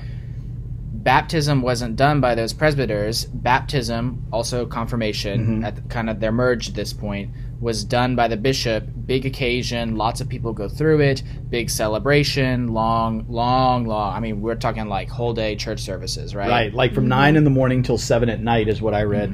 baptism 0.93 1.61
wasn't 1.61 1.95
done 1.95 2.21
by 2.21 2.35
those 2.35 2.53
presbyters. 2.53 3.25
Baptism, 3.25 4.23
also 4.31 4.65
confirmation, 4.65 5.61
Mhm. 5.61 5.65
at 5.65 5.75
the, 5.75 5.81
kind 5.83 6.09
of 6.09 6.19
they're 6.19 6.31
merged 6.31 6.69
at 6.69 6.75
this 6.75 6.93
point, 6.93 7.31
was 7.61 7.83
done 7.85 8.15
by 8.15 8.27
the 8.27 8.35
bishop. 8.35 8.83
Big 9.05 9.25
occasion, 9.25 9.95
lots 9.95 10.19
of 10.19 10.27
people 10.27 10.51
go 10.51 10.67
through 10.67 10.99
it. 11.01 11.23
Big 11.49 11.69
celebration, 11.69 12.73
long, 12.73 13.25
long, 13.29 13.85
long. 13.85 14.13
I 14.13 14.19
mean, 14.19 14.41
we're 14.41 14.55
talking 14.55 14.87
like 14.87 15.09
whole 15.09 15.33
day 15.33 15.55
church 15.55 15.79
services, 15.79 16.35
right? 16.35 16.49
right. 16.49 16.73
Like 16.73 16.93
from 16.93 17.07
nine 17.07 17.35
in 17.35 17.43
the 17.43 17.49
morning 17.49 17.83
till 17.83 17.99
seven 17.99 18.29
at 18.29 18.41
night 18.41 18.67
is 18.67 18.81
what 18.81 18.93
I 18.93 19.03
read. 19.03 19.33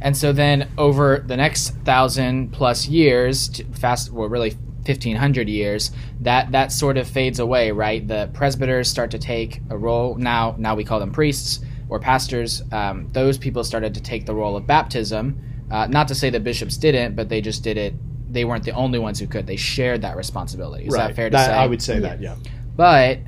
And 0.00 0.16
so 0.16 0.32
then 0.32 0.70
over 0.78 1.24
the 1.26 1.36
next 1.36 1.70
thousand 1.84 2.52
plus 2.52 2.86
years, 2.86 3.60
fast, 3.72 4.12
well, 4.12 4.28
really 4.28 4.50
1500 4.84 5.48
years, 5.48 5.90
that 6.20 6.52
that 6.52 6.70
sort 6.70 6.96
of 6.96 7.08
fades 7.08 7.40
away, 7.40 7.70
right? 7.72 8.06
The 8.06 8.30
presbyters 8.32 8.88
start 8.88 9.10
to 9.12 9.18
take 9.18 9.60
a 9.70 9.76
role. 9.76 10.14
Now, 10.16 10.54
now 10.58 10.74
we 10.74 10.84
call 10.84 11.00
them 11.00 11.12
priests 11.12 11.60
or 11.88 11.98
pastors. 11.98 12.62
Um, 12.72 13.08
those 13.12 13.38
people 13.38 13.64
started 13.64 13.94
to 13.94 14.02
take 14.02 14.26
the 14.26 14.34
role 14.34 14.56
of 14.56 14.66
baptism. 14.66 15.40
Uh, 15.70 15.86
not 15.86 16.08
to 16.08 16.14
say 16.14 16.30
that 16.30 16.44
bishops 16.44 16.76
didn't, 16.76 17.14
but 17.14 17.28
they 17.28 17.40
just 17.40 17.62
did 17.62 17.76
it. 17.76 17.94
They 18.32 18.44
weren't 18.44 18.64
the 18.64 18.72
only 18.72 18.98
ones 18.98 19.18
who 19.18 19.26
could. 19.26 19.46
They 19.46 19.56
shared 19.56 20.02
that 20.02 20.16
responsibility. 20.16 20.86
Is 20.86 20.94
right. 20.94 21.08
that 21.08 21.16
fair 21.16 21.30
to 21.30 21.38
say? 21.38 21.52
I 21.52 21.66
would 21.66 21.82
say 21.82 21.98
that. 22.00 22.20
Yeah. 22.20 22.36
But 22.76 23.18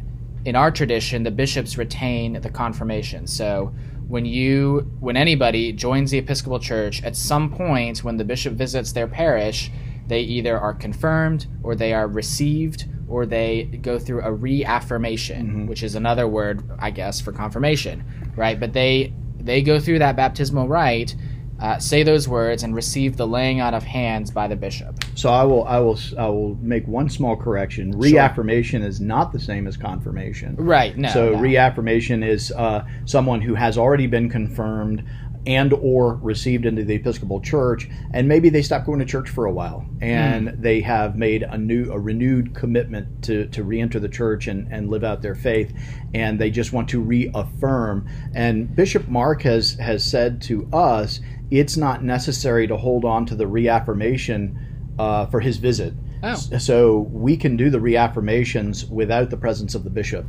in 0.44 0.56
our 0.56 0.70
tradition, 0.70 1.22
the 1.22 1.30
bishops 1.30 1.76
retain 1.76 2.40
the 2.40 2.50
confirmation. 2.50 3.26
So 3.26 3.74
when 4.08 4.24
you, 4.24 4.90
when 5.00 5.16
anybody 5.16 5.72
joins 5.72 6.10
the 6.10 6.18
Episcopal 6.18 6.58
Church, 6.58 7.02
at 7.02 7.16
some 7.16 7.50
point 7.50 8.02
when 8.04 8.16
the 8.16 8.24
bishop 8.24 8.54
visits 8.54 8.92
their 8.92 9.06
parish, 9.06 9.70
they 10.06 10.20
either 10.20 10.58
are 10.58 10.74
confirmed 10.74 11.46
or 11.62 11.74
they 11.74 11.92
are 11.92 12.08
received 12.08 12.86
or 13.08 13.26
they 13.26 13.64
go 13.82 13.98
through 13.98 14.22
a 14.22 14.32
reaffirmation, 14.32 15.66
which 15.66 15.82
is 15.82 15.94
another 15.94 16.26
word, 16.26 16.62
I 16.78 16.90
guess, 16.90 17.20
for 17.20 17.32
confirmation, 17.32 18.04
right? 18.36 18.58
But 18.58 18.72
they 18.72 19.12
they 19.38 19.62
go 19.62 19.80
through 19.80 20.00
that 20.00 20.16
baptismal 20.16 20.68
rite. 20.68 21.14
Uh, 21.60 21.78
say 21.78 22.02
those 22.02 22.26
words 22.26 22.62
and 22.62 22.74
receive 22.74 23.16
the 23.16 23.26
laying 23.26 23.60
on 23.60 23.74
of 23.74 23.82
hands 23.82 24.30
by 24.30 24.48
the 24.48 24.56
bishop. 24.56 24.94
So 25.14 25.30
I 25.30 25.44
will, 25.44 25.64
I 25.64 25.78
will, 25.78 25.98
I 26.18 26.26
will 26.28 26.54
make 26.56 26.86
one 26.86 27.10
small 27.10 27.36
correction. 27.36 27.92
Reaffirmation 27.92 28.82
is 28.82 29.00
not 29.00 29.32
the 29.32 29.40
same 29.40 29.66
as 29.66 29.76
confirmation. 29.76 30.56
Right. 30.56 30.96
No. 30.96 31.10
so 31.10 31.32
no. 31.32 31.40
reaffirmation 31.40 32.22
is 32.22 32.50
uh, 32.52 32.86
someone 33.04 33.40
who 33.40 33.54
has 33.54 33.76
already 33.76 34.06
been 34.06 34.30
confirmed 34.30 35.04
and 35.46 35.72
or 35.72 36.16
received 36.16 36.66
into 36.66 36.84
the 36.84 36.94
Episcopal 36.94 37.40
Church, 37.40 37.88
and 38.12 38.28
maybe 38.28 38.50
they 38.50 38.62
stopped 38.62 38.86
going 38.86 38.98
to 38.98 39.06
church 39.06 39.30
for 39.30 39.46
a 39.46 39.52
while, 39.52 39.86
and 40.00 40.48
they 40.48 40.80
have 40.82 41.16
made 41.16 41.42
a 41.42 41.56
new, 41.56 41.90
a 41.90 41.98
renewed 41.98 42.54
commitment 42.54 43.24
to 43.24 43.46
to 43.46 43.64
reenter 43.64 43.98
the 43.98 44.08
church 44.08 44.46
and 44.48 44.70
and 44.70 44.90
live 44.90 45.02
out 45.02 45.22
their 45.22 45.34
faith, 45.34 45.72
and 46.12 46.38
they 46.38 46.50
just 46.50 46.72
want 46.72 46.88
to 46.90 47.00
reaffirm. 47.00 48.06
And 48.34 48.74
Bishop 48.74 49.08
Mark 49.08 49.42
has 49.42 49.74
has 49.74 50.04
said 50.04 50.42
to 50.42 50.68
us, 50.72 51.20
it's 51.50 51.76
not 51.76 52.02
necessary 52.04 52.66
to 52.68 52.76
hold 52.76 53.04
on 53.04 53.26
to 53.26 53.34
the 53.34 53.46
reaffirmation 53.46 54.94
uh, 54.98 55.26
for 55.26 55.40
his 55.40 55.56
visit. 55.56 55.94
Oh. 56.22 56.34
So 56.34 56.98
we 57.10 57.36
can 57.36 57.56
do 57.56 57.70
the 57.70 57.78
reaffirmations 57.78 58.88
without 58.88 59.30
the 59.30 59.36
presence 59.36 59.74
of 59.74 59.84
the 59.84 59.90
bishop 59.90 60.26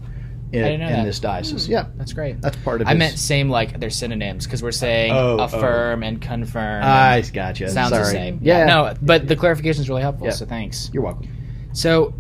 in, 0.54 0.82
in 0.82 1.06
this 1.06 1.20
diocese. 1.20 1.68
Yeah, 1.68 1.86
That's 1.96 2.14
great. 2.14 2.42
that's 2.42 2.58
part 2.58 2.82
of. 2.82 2.88
It. 2.88 2.90
I 2.90 2.94
his, 2.94 3.00
meant 3.00 3.20
same 3.20 3.50
like 3.50 3.80
they're 3.80 3.90
synonyms 3.90 4.46
because 4.46 4.62
we're 4.64 4.72
saying 4.72 5.12
Oh, 5.14 5.38
oh. 5.40 5.44
affirm 5.44 6.04
and 6.04 6.22
confirm. 6.22 6.84
I 6.84 7.22
gotcha. 7.34 7.70
sounds 7.70 7.90
Sorry. 7.92 8.04
the 8.04 8.10
same. 8.10 8.40
Yeah. 8.42 8.66
No, 8.66 8.94
but 9.02 9.28
the 9.28 9.36
clarification 9.36 9.82
is 9.82 9.90
really 9.90 10.02
helpful. 10.02 10.28
Yeah. 10.28 10.34
So 10.34 10.46
thanks. 10.46 10.90
You're 10.94 11.04
welcome. 11.04 11.28
So 11.74 12.14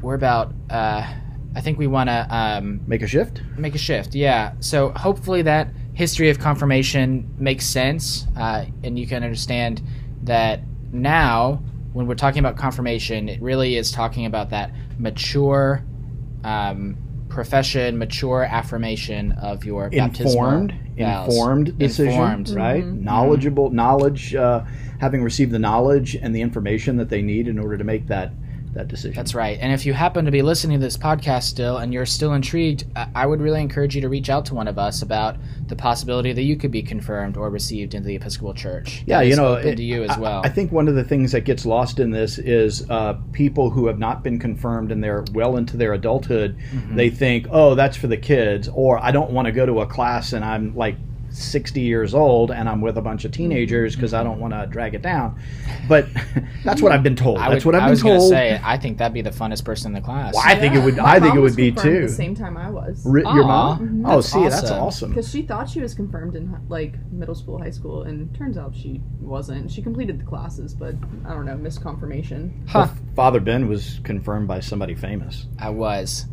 we're 0.00 0.14
about. 0.14 0.52
Uh, 0.70 1.12
I 1.54 1.60
think 1.62 1.78
we 1.78 1.86
want 1.86 2.10
to 2.10 2.26
um, 2.30 2.82
Make 2.86 3.00
a 3.02 3.06
shift. 3.06 3.40
make 3.56 3.74
a 3.74 3.78
shift. 3.78 4.14
Yeah. 4.14 4.52
So 4.60 4.90
hopefully 4.90 5.40
that 5.42 5.68
history 5.96 6.28
of 6.28 6.38
confirmation 6.38 7.26
makes 7.38 7.64
sense, 7.64 8.26
uh, 8.36 8.66
and 8.84 8.98
you 8.98 9.06
can 9.06 9.24
understand 9.24 9.82
that 10.24 10.60
now 10.92 11.54
when 11.94 12.06
we're 12.06 12.14
talking 12.14 12.38
about 12.38 12.58
confirmation, 12.58 13.30
it 13.30 13.40
really 13.40 13.76
is 13.76 13.90
talking 13.90 14.26
about 14.26 14.50
that 14.50 14.70
mature 14.98 15.82
um, 16.44 16.98
profession, 17.30 17.96
mature 17.96 18.44
affirmation 18.44 19.32
of 19.32 19.64
your 19.64 19.88
Informed, 19.88 20.74
informed 20.98 21.78
decision, 21.78 22.12
Informed. 22.12 22.50
right? 22.50 22.84
Knowledgeable 22.84 23.70
knowledge, 23.70 24.34
uh, 24.34 24.64
having 25.00 25.22
received 25.22 25.50
the 25.50 25.58
knowledge 25.58 26.14
and 26.14 26.36
the 26.36 26.42
information 26.42 26.98
that 26.98 27.08
they 27.08 27.22
need 27.22 27.48
in 27.48 27.58
order 27.58 27.78
to 27.78 27.84
make 27.84 28.06
that 28.08 28.32
that 28.76 28.88
decision. 28.88 29.14
That's 29.14 29.34
right. 29.34 29.58
And 29.60 29.72
if 29.72 29.84
you 29.84 29.92
happen 29.92 30.24
to 30.24 30.30
be 30.30 30.42
listening 30.42 30.78
to 30.78 30.84
this 30.84 30.96
podcast 30.96 31.44
still 31.44 31.78
and 31.78 31.92
you're 31.92 32.06
still 32.06 32.32
intrigued, 32.34 32.84
I- 32.94 33.08
I 33.14 33.26
would 33.26 33.40
really 33.40 33.60
encourage 33.60 33.94
you 33.94 34.00
to 34.02 34.08
reach 34.08 34.30
out 34.30 34.46
to 34.46 34.54
one 34.54 34.68
of 34.68 34.78
us 34.78 35.02
about 35.02 35.36
the 35.66 35.76
possibility 35.76 36.32
that 36.32 36.42
you 36.42 36.56
could 36.56 36.70
be 36.70 36.82
confirmed 36.82 37.36
or 37.36 37.50
received 37.50 37.94
into 37.94 38.06
the 38.06 38.14
Episcopal 38.16 38.54
Church. 38.54 39.02
Yeah, 39.06 39.18
That 39.20 39.26
you 39.26 39.36
know, 39.36 39.54
it- 39.54 39.76
to 39.76 39.82
you 39.82 40.04
as 40.04 40.10
I- 40.10 40.20
well. 40.20 40.42
I, 40.44 40.48
think 40.48 40.72
one 40.72 40.88
of 40.88 40.94
the 40.94 41.04
things 41.04 41.32
that 41.32 41.42
gets 41.42 41.66
lost 41.66 41.98
in 42.00 42.10
this 42.10 42.38
is 42.38 42.88
uh, 42.90 43.14
people 43.32 43.70
who 43.70 43.86
have 43.86 43.98
not 43.98 44.22
been 44.22 44.38
confirmed 44.38 44.92
and 44.92 45.02
they're 45.02 45.24
well 45.32 45.56
into 45.56 45.76
their 45.76 45.92
adulthood. 45.92 46.56
Mm-hmm. 46.72 46.96
They 46.96 47.10
think, 47.10 47.46
"Oh, 47.50 47.74
that's 47.74 47.96
for 47.96 48.06
the 48.06 48.16
kids," 48.16 48.68
or 48.72 48.98
"I 49.02 49.10
don't 49.10 49.30
want 49.30 49.46
to 49.46 49.52
go 49.52 49.66
to 49.66 49.80
a 49.80 49.86
class 49.86 50.32
and 50.32 50.44
I'm 50.44 50.74
like 50.76 50.96
60 51.36 51.80
years 51.80 52.14
old 52.14 52.50
and 52.50 52.68
I'm 52.68 52.80
with 52.80 52.96
a 52.98 53.02
bunch 53.02 53.24
of 53.24 53.32
teenagers 53.32 53.94
because 53.94 54.14
I 54.14 54.22
don't 54.22 54.40
want 54.40 54.54
to 54.54 54.66
drag 54.66 54.94
it 54.94 55.02
down." 55.02 55.40
But 55.88 56.06
that's 56.64 56.80
what 56.82 56.92
I've 56.92 57.02
been 57.02 57.16
told. 57.16 57.38
I 57.38 57.50
that's 57.50 57.64
would, 57.64 57.74
what 57.74 57.74
I've 57.74 57.82
I 57.82 57.86
been 57.86 57.90
was 57.90 58.02
gonna 58.02 58.18
told. 58.18 58.30
say. 58.30 58.60
I 58.62 58.76
think 58.78 58.98
that'd 58.98 59.12
be 59.14 59.22
the 59.22 59.30
funnest 59.30 59.64
person 59.64 59.88
in 59.94 59.94
the 59.94 60.04
class. 60.04 60.34
Well, 60.34 60.42
I 60.44 60.54
think 60.56 60.74
it 60.74 60.82
would. 60.84 60.96
My 60.96 61.04
I 61.04 61.12
think 61.20 61.30
mom 61.30 61.38
it 61.38 61.40
was 61.42 61.52
would 61.52 61.56
be 61.56 61.70
confirmed 61.72 61.94
too. 61.96 62.02
At 62.04 62.08
the 62.08 62.14
same 62.14 62.34
time 62.34 62.56
I 62.56 62.70
was. 62.70 63.02
Ri- 63.06 63.22
your 63.22 63.44
Aw, 63.44 63.46
mom? 63.46 63.88
mhm. 63.88 64.02
Oh, 64.06 64.16
That's 64.16 64.28
see, 64.32 64.42
that's 64.42 64.62
awesome. 64.64 64.82
awesome. 64.82 65.08
Because 65.10 65.30
she 65.30 65.42
thought 65.42 65.68
she 65.68 65.80
was 65.80 65.94
confirmed 65.94 66.34
in 66.36 66.56
like 66.68 66.94
middle 67.12 67.34
school, 67.34 67.58
high 67.58 67.70
school, 67.70 68.02
and 68.04 68.34
turns 68.34 68.56
out 68.58 68.74
she 68.74 69.00
wasn't. 69.20 69.70
She 69.70 69.82
completed 69.82 70.18
the 70.20 70.24
classes, 70.24 70.74
but 70.74 70.94
I 71.26 71.32
don't 71.34 71.44
know, 71.44 71.56
missed 71.56 71.82
confirmation. 71.82 72.64
Huh. 72.68 72.88
Father 73.14 73.40
Ben 73.40 73.68
was 73.68 74.00
confirmed 74.04 74.48
by 74.48 74.60
somebody 74.60 74.94
famous. 74.94 75.46
I 75.58 75.70
was. 75.70 76.26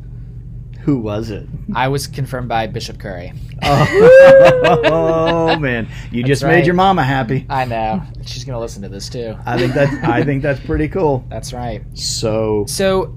Who 0.83 0.97
was 0.97 1.29
it? 1.29 1.47
I 1.73 1.87
was 1.87 2.07
confirmed 2.07 2.49
by 2.49 2.67
Bishop 2.67 2.99
Curry. 2.99 3.31
oh 3.61 5.55
man, 5.59 5.87
you 6.11 6.23
just 6.23 6.43
right. 6.43 6.55
made 6.55 6.65
your 6.65 6.75
mama 6.75 7.03
happy. 7.03 7.45
I 7.49 7.63
know. 7.63 8.03
She's 8.25 8.43
gonna 8.43 8.59
listen 8.59 8.81
to 8.81 8.89
this 8.89 9.07
too. 9.07 9.37
I 9.45 9.57
think 9.57 9.73
that's 9.73 9.93
I 10.03 10.25
think 10.25 10.43
that's 10.43 10.59
pretty 10.59 10.89
cool. 10.89 11.23
That's 11.29 11.53
right. 11.53 11.83
So 11.93 12.65
So 12.67 13.15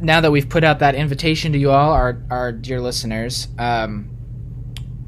now 0.00 0.22
that 0.22 0.30
we've 0.30 0.48
put 0.48 0.64
out 0.64 0.78
that 0.78 0.94
invitation 0.94 1.52
to 1.52 1.58
you 1.58 1.70
all, 1.70 1.92
our 1.92 2.22
our 2.30 2.52
dear 2.52 2.80
listeners, 2.80 3.48
um, 3.58 4.08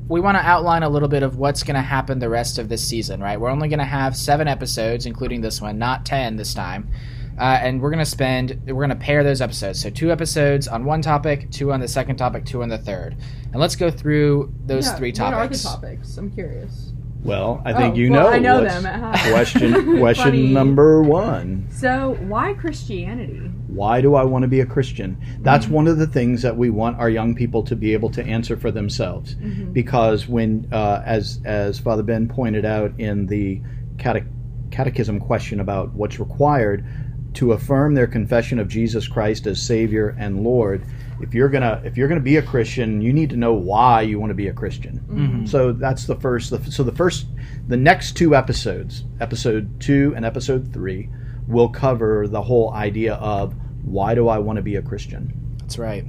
we 0.07 0.21
want 0.21 0.37
to 0.37 0.43
outline 0.43 0.83
a 0.83 0.89
little 0.91 1.09
bit 1.09 1.23
of 1.23 1.37
what's 1.37 1.63
going 1.63 1.77
to 1.77 1.83
happen 1.83 2.19
the 2.19 2.29
rest 2.29 2.59
of 2.59 2.69
this 2.69 2.87
season. 2.87 3.23
Right, 3.23 3.41
we're 3.41 3.51
only 3.51 3.69
going 3.69 3.79
to 3.79 3.87
have 3.87 4.15
seven 4.15 4.49
episodes, 4.49 5.07
including 5.07 5.41
this 5.41 5.63
one, 5.63 5.79
not 5.79 6.05
ten 6.05 6.37
this 6.37 6.53
time. 6.53 6.91
Uh, 7.39 7.59
and 7.63 7.81
we're 7.81 7.91
going 7.91 7.99
to 8.05 8.11
spend 8.11 8.61
we're 8.67 8.87
going 8.87 8.89
to 8.91 8.97
pair 8.97 9.23
those 9.23 9.41
episodes 9.41 9.81
so 9.81 9.89
two 9.91 10.11
episodes 10.11 10.67
on 10.69 10.85
one 10.85 11.01
topic 11.01 11.51
two 11.51 11.73
on 11.73 11.81
the 11.81 11.89
second 11.89 12.17
topic 12.17 12.45
two 12.45 12.63
on 12.63 12.69
the 12.69 12.79
third 12.79 13.17
and 13.53 13.57
let's 13.57 13.77
go 13.77 13.91
through 13.91 14.53
those 14.67 14.87
Yeah, 14.87 14.97
three 14.97 15.11
What 15.13 15.21
are 15.35 15.47
the 15.47 15.55
topics 15.57 15.63
topics? 15.63 16.17
I'm 16.19 16.31
curious. 16.31 16.93
well, 17.23 17.63
I 17.65 17.73
think 17.73 17.95
Oh, 17.95 17.99
you 17.99 18.11
well, 18.11 18.25
know. 18.25 18.29
I 18.31 18.39
know 18.39 18.63
them. 18.65 18.83
Question 19.33 19.99
question 20.01 20.53
number 20.53 21.03
one. 21.03 21.67
So, 21.71 22.17
why 22.29 22.55
Christianity? 22.55 23.39
Why 23.69 24.01
do 24.01 24.15
I 24.15 24.25
want 24.25 24.43
to 24.43 24.49
be 24.49 24.61
a 24.61 24.67
Christian? 24.67 25.17
That's 25.41 25.67
Mm-hmm. 25.67 25.75
one 25.75 25.89
of 25.89 25.99
the 25.99 26.07
things 26.07 26.43
that 26.43 26.57
we 26.57 26.71
want 26.71 26.99
our 26.99 27.11
young 27.11 27.35
people 27.35 27.63
to 27.65 27.77
be 27.77 27.93
able 27.93 28.11
to 28.11 28.25
answer 28.25 28.57
for 28.57 28.71
themselves. 28.71 29.35
Mm-hmm. 29.35 29.73
Because 29.73 30.27
when, 30.29 30.69
uh, 30.73 31.03
as 31.05 31.41
as 31.45 31.79
Father 31.79 32.03
Ben 32.03 32.29
pointed 32.29 32.65
out 32.65 32.93
in 32.99 33.27
the 33.27 33.61
cate- 33.99 34.25
catechism 34.71 35.19
question 35.21 35.61
about 35.61 35.93
what's 35.95 36.19
required 36.19 36.85
to 37.35 37.53
affirm 37.53 37.95
their 37.95 38.07
confession 38.07 38.59
of 38.59 38.69
Jesus 38.69 39.07
Christ 39.07 39.47
as 39.47 39.61
Savior 39.63 40.17
and 40.19 40.43
Lord, 40.43 40.85
if 41.21 41.35
you're 41.35 41.49
gonna 41.49 41.81
if 41.85 41.97
you're 41.97 42.09
gonna 42.09 42.21
be 42.21 42.37
a 42.37 42.43
Christian, 42.43 43.01
you 43.01 43.13
need 43.13 43.31
to 43.31 43.37
know 43.37 43.53
why 43.53 44.03
you 44.03 44.19
want 44.19 44.31
to 44.31 44.35
be 44.35 44.49
a 44.49 44.53
Christian. 44.53 45.01
Mm-hmm. 45.09 45.47
So 45.47 45.73
that's 45.73 46.07
the 46.07 46.17
first. 46.17 46.51
So 46.73 46.83
the 46.83 46.93
first, 46.93 47.27
the 47.67 47.77
next 47.77 48.17
two 48.17 48.35
episodes, 48.35 49.05
episode 49.21 49.81
two 49.81 50.13
and 50.17 50.25
episode 50.25 50.73
three, 50.73 51.11
will 51.47 51.69
cover 51.69 52.29
the 52.29 52.43
whole 52.43 52.73
idea 52.73 53.15
of 53.15 53.55
why 53.83 54.15
do 54.15 54.29
I 54.29 54.39
want 54.39 54.57
to 54.57 54.63
be 54.63 54.77
a 54.77 54.83
Christian. 54.83 55.57
That's 55.61 55.79
right. 55.79 56.05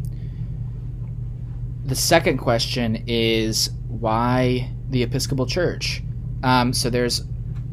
The 1.85 1.95
second 1.95 2.37
question 2.37 3.03
is 3.07 3.71
why 3.87 4.71
the 4.89 5.01
Episcopal 5.03 5.47
Church? 5.47 6.03
Um, 6.43 6.71
so 6.71 6.89
there's 6.89 7.23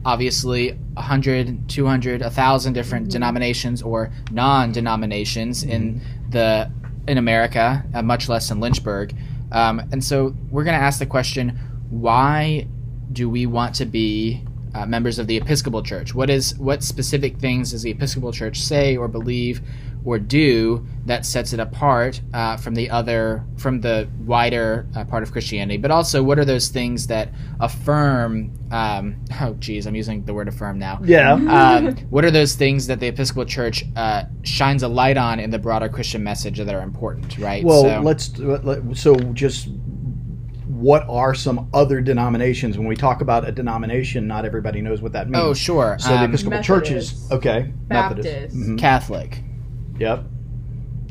obviously 0.07 0.71
100 0.95 1.69
200 1.69 2.21
1000 2.21 2.73
different 2.73 3.11
denominations 3.11 3.83
or 3.83 4.13
non-denominations 4.31 5.65
in 5.65 6.01
the 6.31 6.71
in 7.09 7.19
america 7.19 7.85
uh, 7.93 8.03
much 8.03 8.29
less 8.29 8.51
in 8.51 8.61
lynchburg. 8.61 9.15
Um, 9.53 9.81
and 9.93 10.03
so 10.03 10.35
we're 10.51 10.65
going 10.65 10.79
to 10.79 10.83
ask 10.83 10.99
the 11.01 11.07
question 11.07 11.59
why 11.91 12.67
do 13.13 13.29
we 13.29 13.47
want 13.47 13.75
to 13.77 13.85
be 13.85 14.45
uh, 14.77 14.85
members 14.87 15.19
of 15.19 15.27
the 15.27 15.37
episcopal 15.37 15.83
church 15.83 16.15
what 16.15 16.29
is 16.29 16.57
what 16.59 16.83
specific 16.83 17.39
things 17.39 17.71
does 17.73 17.83
the 17.83 17.91
episcopal 17.91 18.33
church 18.33 18.59
say 18.61 18.97
or 18.97 19.09
believe 19.09 19.61
or 20.05 20.19
do 20.21 20.87
that 21.07 21.27
sets 21.27 21.53
it 21.53 21.59
apart 21.61 22.21
uh, 22.35 22.57
from 22.57 22.75
the 22.75 22.89
other 22.91 23.45
from 23.57 23.81
the 23.81 24.09
wider 24.25 24.87
uh, 24.95 25.05
part 25.05 25.23
of 25.23 25.33
christianity 25.33 25.77
but 25.79 25.91
also 25.91 26.23
what 26.23 26.39
are 26.39 26.45
those 26.45 26.69
things 26.69 27.07
that 27.07 27.31
affirm 27.61 28.53
um, 28.71 29.17
oh 29.41 29.55
geez 29.55 29.87
i'm 29.87 29.95
using 29.95 30.25
the 30.25 30.35
word 30.35 30.49
affirm 30.49 30.79
now 30.79 30.99
Yeah. 31.03 31.33
um, 31.33 31.97
what 32.11 32.25
are 32.25 32.31
those 32.31 32.55
things 32.55 32.87
that 32.89 33.01
the 33.01 33.07
Episcopal 33.09 33.45
Church 33.45 33.85
uh, 33.97 34.25
shines 34.43 34.83
a 34.83 34.89
light 34.89 35.17
on 35.17 35.39
in 35.41 35.51
the 35.51 35.59
broader 35.59 35.89
Christian 35.89 36.23
message 36.23 36.59
that 36.59 36.75
are 36.75 36.83
important, 36.83 37.39
right? 37.39 37.65
Well, 37.65 37.83
So- 37.83 38.01
let's 38.01 38.39
let, 38.39 38.97
so 38.97 39.15
just 39.33 39.69
what 40.81 41.05
are 41.09 41.35
some 41.35 41.69
other 41.73 42.01
denominations? 42.01 42.77
When 42.79 42.87
we 42.87 42.97
talk 42.97 43.21
about 43.21 43.49
a 43.49 43.53
denomination, 43.53 44.27
not 44.27 44.45
everybody 44.45 44.81
knows 44.81 45.01
what 45.03 45.13
that 45.13 45.29
means. 45.29 45.43
Oh, 45.45 45.55
sure. 45.55 45.97
So 45.99 46.11
the 46.11 46.19
Um, 46.19 46.25
Episcopal 46.25 46.63
Church 46.63 46.91
is 46.91 47.13
Methodist. 47.13 47.33
okay. 47.33 47.73
Baptist. 47.89 48.57
Mhm. 48.57 48.79
Catholic, 48.79 49.43
Yep. 49.99 50.25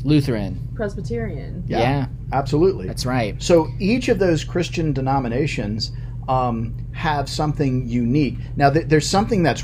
Lutheran. 0.04 0.60
Presbyterian. 0.76 1.64
Yeah. 1.68 1.80
Yeah. 1.80 2.06
Absolutely. 2.34 2.88
that's 2.88 3.06
right. 3.06 3.42
So 3.42 3.68
each 3.80 4.10
of 4.10 4.20
those 4.20 4.44
Christian 4.44 4.94
denominations 4.94 5.92
um, 6.28 6.74
have 6.94 7.30
something 7.30 7.88
unique. 7.88 8.38
Now, 8.56 8.72
th- 8.72 8.88
there's 8.88 9.08
something 9.08 9.44
that's 9.44 9.64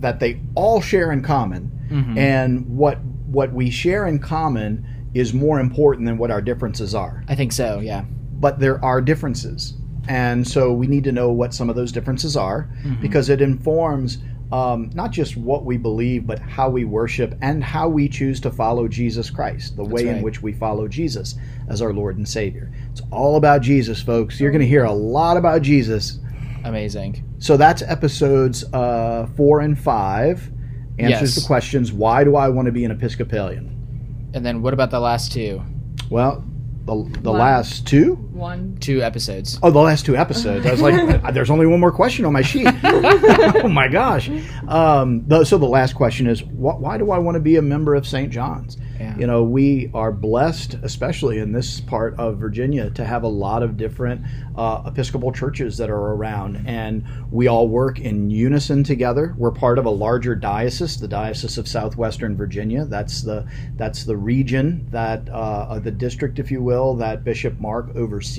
that 0.00 0.18
they 0.18 0.40
all 0.56 0.80
share 0.80 1.12
in 1.12 1.22
common, 1.22 1.70
Mhm. 1.90 2.16
and 2.18 2.66
what 2.68 2.98
what 3.28 3.52
we 3.52 3.70
share 3.70 4.06
in 4.08 4.18
common 4.18 4.84
is 5.14 5.32
more 5.32 5.60
important 5.60 6.06
than 6.06 6.18
what 6.18 6.30
our 6.32 6.40
differences 6.42 6.94
are. 6.96 7.22
I 7.28 7.36
think 7.36 7.52
so. 7.52 7.78
Yeah. 7.80 8.02
But 8.40 8.58
there 8.58 8.82
are 8.84 9.00
differences, 9.00 9.74
and 10.08 10.46
so 10.48 10.72
we 10.72 10.86
need 10.86 11.04
to 11.04 11.12
know 11.12 11.30
what 11.30 11.52
some 11.54 11.70
of 11.70 11.76
those 11.76 11.92
differences 11.92 12.36
are 12.36 12.68
because 13.00 13.28
it 13.28 13.40
informs. 13.40 14.18
Um, 14.52 14.90
not 14.94 15.12
just 15.12 15.36
what 15.36 15.64
we 15.64 15.76
believe, 15.76 16.26
but 16.26 16.40
how 16.40 16.68
we 16.68 16.84
worship 16.84 17.38
and 17.40 17.62
how 17.62 17.88
we 17.88 18.08
choose 18.08 18.40
to 18.40 18.50
follow 18.50 18.88
Jesus 18.88 19.30
Christ, 19.30 19.76
the 19.76 19.84
way 19.84 20.08
in 20.08 20.22
which 20.22 20.42
we 20.42 20.52
follow 20.52 20.88
Jesus 20.88 21.36
as 21.68 21.80
our 21.80 21.92
Lord 21.92 22.16
and 22.16 22.28
Savior. 22.28 22.72
It's 22.90 23.00
all 23.12 23.36
about 23.36 23.62
Jesus, 23.62 24.02
folks. 24.02 24.40
You're 24.40 24.50
going 24.50 24.60
to 24.60 24.66
hear 24.66 24.82
a 24.82 24.92
lot 24.92 25.36
about 25.36 25.62
Jesus. 25.62 26.18
Amazing. 26.64 27.24
So 27.38 27.56
that's 27.56 27.82
episodes 27.82 28.64
uh, 28.72 29.28
four 29.36 29.60
and 29.60 29.78
five. 29.78 30.50
Answers 30.98 31.36
Yes. 31.36 31.42
the 31.42 31.46
questions 31.46 31.92
why 31.92 32.24
do 32.24 32.34
I 32.34 32.48
want 32.48 32.66
to 32.66 32.72
be 32.72 32.84
an 32.84 32.90
Episcopalian? 32.90 34.30
And 34.34 34.44
then 34.44 34.62
what 34.62 34.74
about 34.74 34.90
the 34.90 34.98
last 34.98 35.30
two? 35.30 35.62
Well, 36.10 36.44
the, 36.86 36.94
the 37.20 37.30
One. 37.30 37.38
last 37.38 37.86
two? 37.86 38.16
One. 38.40 38.76
Two 38.80 39.02
episodes. 39.02 39.58
Oh, 39.62 39.70
the 39.70 39.78
last 39.78 40.06
two 40.06 40.16
episodes. 40.16 40.64
I 40.64 40.70
was 40.70 40.80
like, 40.80 41.34
there's 41.34 41.50
only 41.50 41.66
one 41.66 41.78
more 41.78 41.92
question 41.92 42.24
on 42.24 42.32
my 42.32 42.42
sheet. 42.42 42.66
oh 42.84 43.68
my 43.68 43.86
gosh. 43.86 44.30
Um, 44.66 45.26
the, 45.28 45.44
so 45.44 45.58
the 45.58 45.66
last 45.66 45.94
question 45.94 46.26
is, 46.26 46.40
wh- 46.40 46.80
why 46.80 46.96
do 46.96 47.10
I 47.10 47.18
want 47.18 47.34
to 47.36 47.40
be 47.40 47.56
a 47.56 47.62
member 47.62 47.94
of 47.94 48.06
St. 48.06 48.32
John's? 48.32 48.78
Yeah. 49.00 49.16
You 49.16 49.26
know, 49.26 49.42
we 49.42 49.90
are 49.94 50.12
blessed, 50.12 50.74
especially 50.82 51.38
in 51.38 51.52
this 51.52 51.80
part 51.80 52.18
of 52.18 52.36
Virginia, 52.36 52.90
to 52.90 53.04
have 53.04 53.22
a 53.22 53.28
lot 53.28 53.62
of 53.62 53.78
different 53.78 54.20
uh, 54.56 54.82
Episcopal 54.86 55.32
churches 55.32 55.78
that 55.78 55.88
are 55.88 56.12
around, 56.12 56.64
and 56.66 57.04
we 57.30 57.46
all 57.46 57.66
work 57.66 57.98
in 57.98 58.28
unison 58.28 58.84
together. 58.84 59.34
We're 59.38 59.52
part 59.52 59.78
of 59.78 59.86
a 59.86 59.90
larger 59.90 60.34
diocese, 60.34 61.00
the 61.00 61.08
Diocese 61.08 61.56
of 61.56 61.66
Southwestern 61.66 62.36
Virginia. 62.36 62.84
That's 62.84 63.22
the 63.22 63.48
that's 63.76 64.04
the 64.04 64.18
region 64.18 64.86
that 64.90 65.26
uh, 65.30 65.78
the 65.78 65.90
district, 65.90 66.38
if 66.38 66.50
you 66.50 66.62
will, 66.62 66.94
that 66.96 67.24
Bishop 67.24 67.58
Mark 67.58 67.96
oversees, 67.96 68.29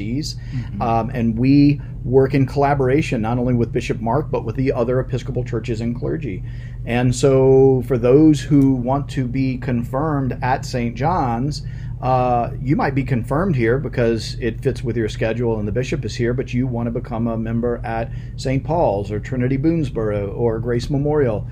um, 0.81 1.09
and 1.11 1.37
we 1.37 1.81
work 2.03 2.33
in 2.33 2.45
collaboration 2.45 3.21
not 3.21 3.37
only 3.37 3.53
with 3.53 3.71
Bishop 3.71 3.99
Mark 3.99 4.31
but 4.31 4.43
with 4.43 4.55
the 4.55 4.71
other 4.71 4.99
Episcopal 4.99 5.43
churches 5.43 5.81
and 5.81 5.95
clergy. 5.95 6.43
And 6.85 7.15
so, 7.15 7.83
for 7.87 7.97
those 7.97 8.41
who 8.41 8.73
want 8.73 9.07
to 9.09 9.27
be 9.27 9.57
confirmed 9.57 10.37
at 10.41 10.65
St. 10.65 10.95
John's, 10.95 11.61
uh, 12.01 12.49
you 12.59 12.75
might 12.75 12.95
be 12.95 13.03
confirmed 13.03 13.55
here 13.55 13.77
because 13.77 14.35
it 14.39 14.61
fits 14.61 14.83
with 14.83 14.97
your 14.97 15.07
schedule 15.07 15.59
and 15.59 15.67
the 15.67 15.71
bishop 15.71 16.03
is 16.03 16.15
here, 16.15 16.33
but 16.33 16.51
you 16.51 16.65
want 16.65 16.87
to 16.87 16.91
become 16.91 17.27
a 17.27 17.37
member 17.37 17.79
at 17.85 18.11
St. 18.37 18.63
Paul's 18.63 19.11
or 19.11 19.19
Trinity 19.19 19.57
Boonsboro 19.57 20.35
or 20.35 20.59
Grace 20.59 20.89
Memorial. 20.89 21.47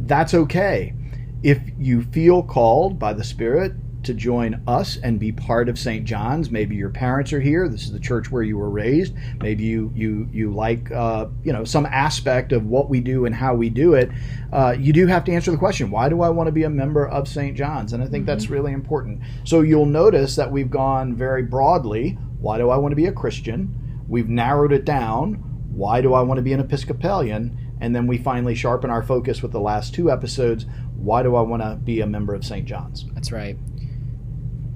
That's 0.00 0.32
okay. 0.32 0.94
If 1.42 1.60
you 1.78 2.02
feel 2.04 2.42
called 2.42 2.98
by 2.98 3.12
the 3.12 3.24
Spirit 3.24 3.74
to 4.04 4.14
join 4.14 4.62
us 4.66 4.96
and 4.96 5.18
be 5.18 5.32
part 5.32 5.68
of 5.68 5.78
St. 5.78 6.04
John's, 6.04 6.50
maybe 6.50 6.74
your 6.74 6.90
parents 6.90 7.32
are 7.32 7.40
here. 7.40 7.68
This 7.68 7.84
is 7.84 7.92
the 7.92 8.00
church 8.00 8.30
where 8.30 8.42
you 8.42 8.58
were 8.58 8.70
raised. 8.70 9.14
Maybe 9.40 9.64
you 9.64 9.92
you 9.94 10.28
you 10.32 10.52
like 10.52 10.90
uh, 10.90 11.26
you 11.42 11.52
know 11.52 11.64
some 11.64 11.86
aspect 11.86 12.52
of 12.52 12.66
what 12.66 12.88
we 12.88 13.00
do 13.00 13.26
and 13.26 13.34
how 13.34 13.54
we 13.54 13.70
do 13.70 13.94
it. 13.94 14.10
Uh, 14.52 14.74
you 14.78 14.92
do 14.92 15.06
have 15.06 15.24
to 15.24 15.32
answer 15.32 15.50
the 15.50 15.56
question: 15.56 15.90
Why 15.90 16.08
do 16.08 16.22
I 16.22 16.28
want 16.28 16.48
to 16.48 16.52
be 16.52 16.64
a 16.64 16.70
member 16.70 17.08
of 17.08 17.28
St. 17.28 17.56
John's? 17.56 17.92
And 17.92 18.02
I 18.02 18.06
think 18.06 18.26
that's 18.26 18.50
really 18.50 18.72
important. 18.72 19.20
So 19.44 19.60
you'll 19.60 19.86
notice 19.86 20.36
that 20.36 20.50
we've 20.50 20.70
gone 20.70 21.14
very 21.14 21.42
broadly. 21.42 22.18
Why 22.40 22.58
do 22.58 22.70
I 22.70 22.76
want 22.76 22.92
to 22.92 22.96
be 22.96 23.06
a 23.06 23.12
Christian? 23.12 24.04
We've 24.08 24.28
narrowed 24.28 24.72
it 24.72 24.84
down. 24.84 25.34
Why 25.72 26.00
do 26.00 26.12
I 26.12 26.20
want 26.22 26.38
to 26.38 26.42
be 26.42 26.52
an 26.52 26.60
Episcopalian? 26.60 27.58
And 27.80 27.96
then 27.96 28.06
we 28.06 28.18
finally 28.18 28.54
sharpen 28.54 28.90
our 28.90 29.02
focus 29.02 29.42
with 29.42 29.52
the 29.52 29.60
last 29.60 29.94
two 29.94 30.10
episodes. 30.10 30.66
Why 30.96 31.22
do 31.22 31.34
I 31.34 31.40
want 31.40 31.62
to 31.62 31.76
be 31.82 32.00
a 32.00 32.06
member 32.06 32.34
of 32.34 32.44
St. 32.44 32.66
John's? 32.66 33.06
That's 33.12 33.32
right. 33.32 33.56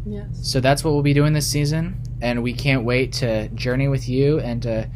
Yes. 0.06 0.28
So 0.42 0.60
that's 0.60 0.84
what 0.84 0.92
we'll 0.92 1.02
be 1.02 1.14
doing 1.14 1.32
this 1.32 1.46
season, 1.46 2.00
and 2.22 2.42
we 2.42 2.52
can't 2.52 2.84
wait 2.84 3.12
to 3.14 3.48
journey 3.48 3.88
with 3.88 4.08
you 4.08 4.38
and 4.38 4.62
to, 4.62 4.88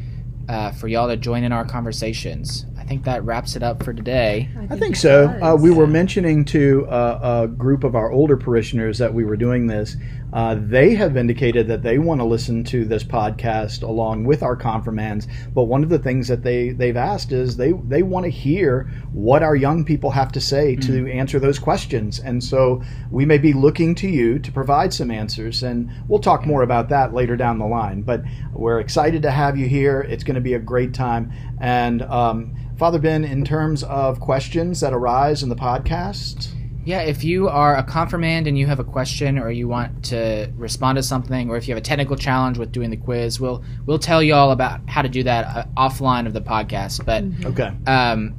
uh, 0.47 0.71
for 0.71 0.87
y'all 0.87 1.07
to 1.07 1.17
join 1.17 1.43
in 1.43 1.51
our 1.51 1.65
conversations. 1.65 2.65
I 2.77 2.83
think 2.85 3.03
that 3.03 3.23
wraps 3.23 3.55
it 3.55 3.63
up 3.63 3.83
for 3.83 3.93
today. 3.93 4.49
I 4.69 4.77
think 4.77 4.95
it 4.95 4.99
so. 4.99 5.27
Uh, 5.41 5.55
we 5.55 5.69
were 5.69 5.87
mentioning 5.87 6.45
to 6.45 6.87
uh, 6.87 7.43
a 7.43 7.47
group 7.47 7.83
of 7.83 7.95
our 7.95 8.11
older 8.11 8.37
parishioners 8.37 8.97
that 8.97 9.13
we 9.13 9.23
were 9.23 9.37
doing 9.37 9.67
this. 9.67 9.95
Uh, 10.33 10.55
they 10.59 10.95
have 10.95 11.17
indicated 11.17 11.67
that 11.67 11.83
they 11.83 11.99
want 11.99 12.21
to 12.21 12.25
listen 12.25 12.63
to 12.63 12.85
this 12.85 13.03
podcast 13.03 13.83
along 13.83 14.23
with 14.23 14.43
our 14.43 14.55
confirmands. 14.55 15.27
But 15.53 15.63
one 15.63 15.83
of 15.83 15.89
the 15.89 15.99
things 15.99 16.27
that 16.27 16.43
they 16.43 16.69
they've 16.69 16.97
asked 16.97 17.31
is 17.31 17.57
they 17.57 17.71
they 17.71 18.03
want 18.03 18.25
to 18.25 18.31
hear 18.31 18.89
what 19.11 19.43
our 19.43 19.55
young 19.55 19.83
people 19.83 20.11
have 20.11 20.31
to 20.33 20.41
say 20.41 20.75
to 20.77 21.11
answer 21.11 21.39
those 21.39 21.59
questions. 21.59 22.19
And 22.19 22.43
so 22.43 22.81
we 23.09 23.25
may 23.25 23.37
be 23.37 23.53
looking 23.53 23.95
to 23.95 24.07
you 24.07 24.39
to 24.39 24.51
provide 24.51 24.93
some 24.93 25.11
answers. 25.11 25.63
And 25.63 25.91
we'll 26.07 26.19
talk 26.19 26.45
more 26.45 26.63
about 26.63 26.89
that 26.89 27.13
later 27.13 27.35
down 27.35 27.59
the 27.59 27.65
line. 27.65 28.01
But 28.01 28.23
we're 28.53 28.79
excited 28.79 29.21
to 29.23 29.31
have 29.31 29.57
you 29.57 29.67
here. 29.67 30.01
It's 30.01 30.23
going 30.23 30.35
to 30.35 30.41
be 30.41 30.53
a 30.53 30.59
great 30.59 30.93
time. 30.93 31.31
And 31.59 32.01
um, 32.03 32.55
Father 32.77 32.99
Ben, 32.99 33.23
in 33.23 33.43
terms 33.45 33.83
of 33.83 34.19
questions 34.19 34.79
that 34.79 34.93
arise 34.93 35.43
in 35.43 35.49
the 35.49 35.55
podcast. 35.55 36.49
Yeah, 36.83 37.01
if 37.01 37.23
you 37.23 37.47
are 37.47 37.75
a 37.77 37.83
confirmand 37.83 38.47
and 38.47 38.57
you 38.57 38.65
have 38.65 38.79
a 38.79 38.83
question 38.83 39.37
or 39.37 39.51
you 39.51 39.67
want 39.67 40.05
to 40.05 40.51
respond 40.55 40.95
to 40.95 41.03
something 41.03 41.49
or 41.49 41.57
if 41.57 41.67
you 41.67 41.75
have 41.75 41.81
a 41.81 41.85
technical 41.85 42.15
challenge 42.15 42.57
with 42.57 42.71
doing 42.71 42.89
the 42.89 42.97
quiz, 42.97 43.39
we'll 43.39 43.63
we'll 43.85 43.99
tell 43.99 44.23
you 44.23 44.33
all 44.33 44.51
about 44.51 44.81
how 44.89 45.01
to 45.03 45.09
do 45.09 45.21
that 45.23 45.45
uh, 45.45 45.65
offline 45.77 46.25
of 46.25 46.33
the 46.33 46.41
podcast. 46.41 47.05
But 47.05 47.23
Okay. 47.45 47.71
um, 47.85 48.35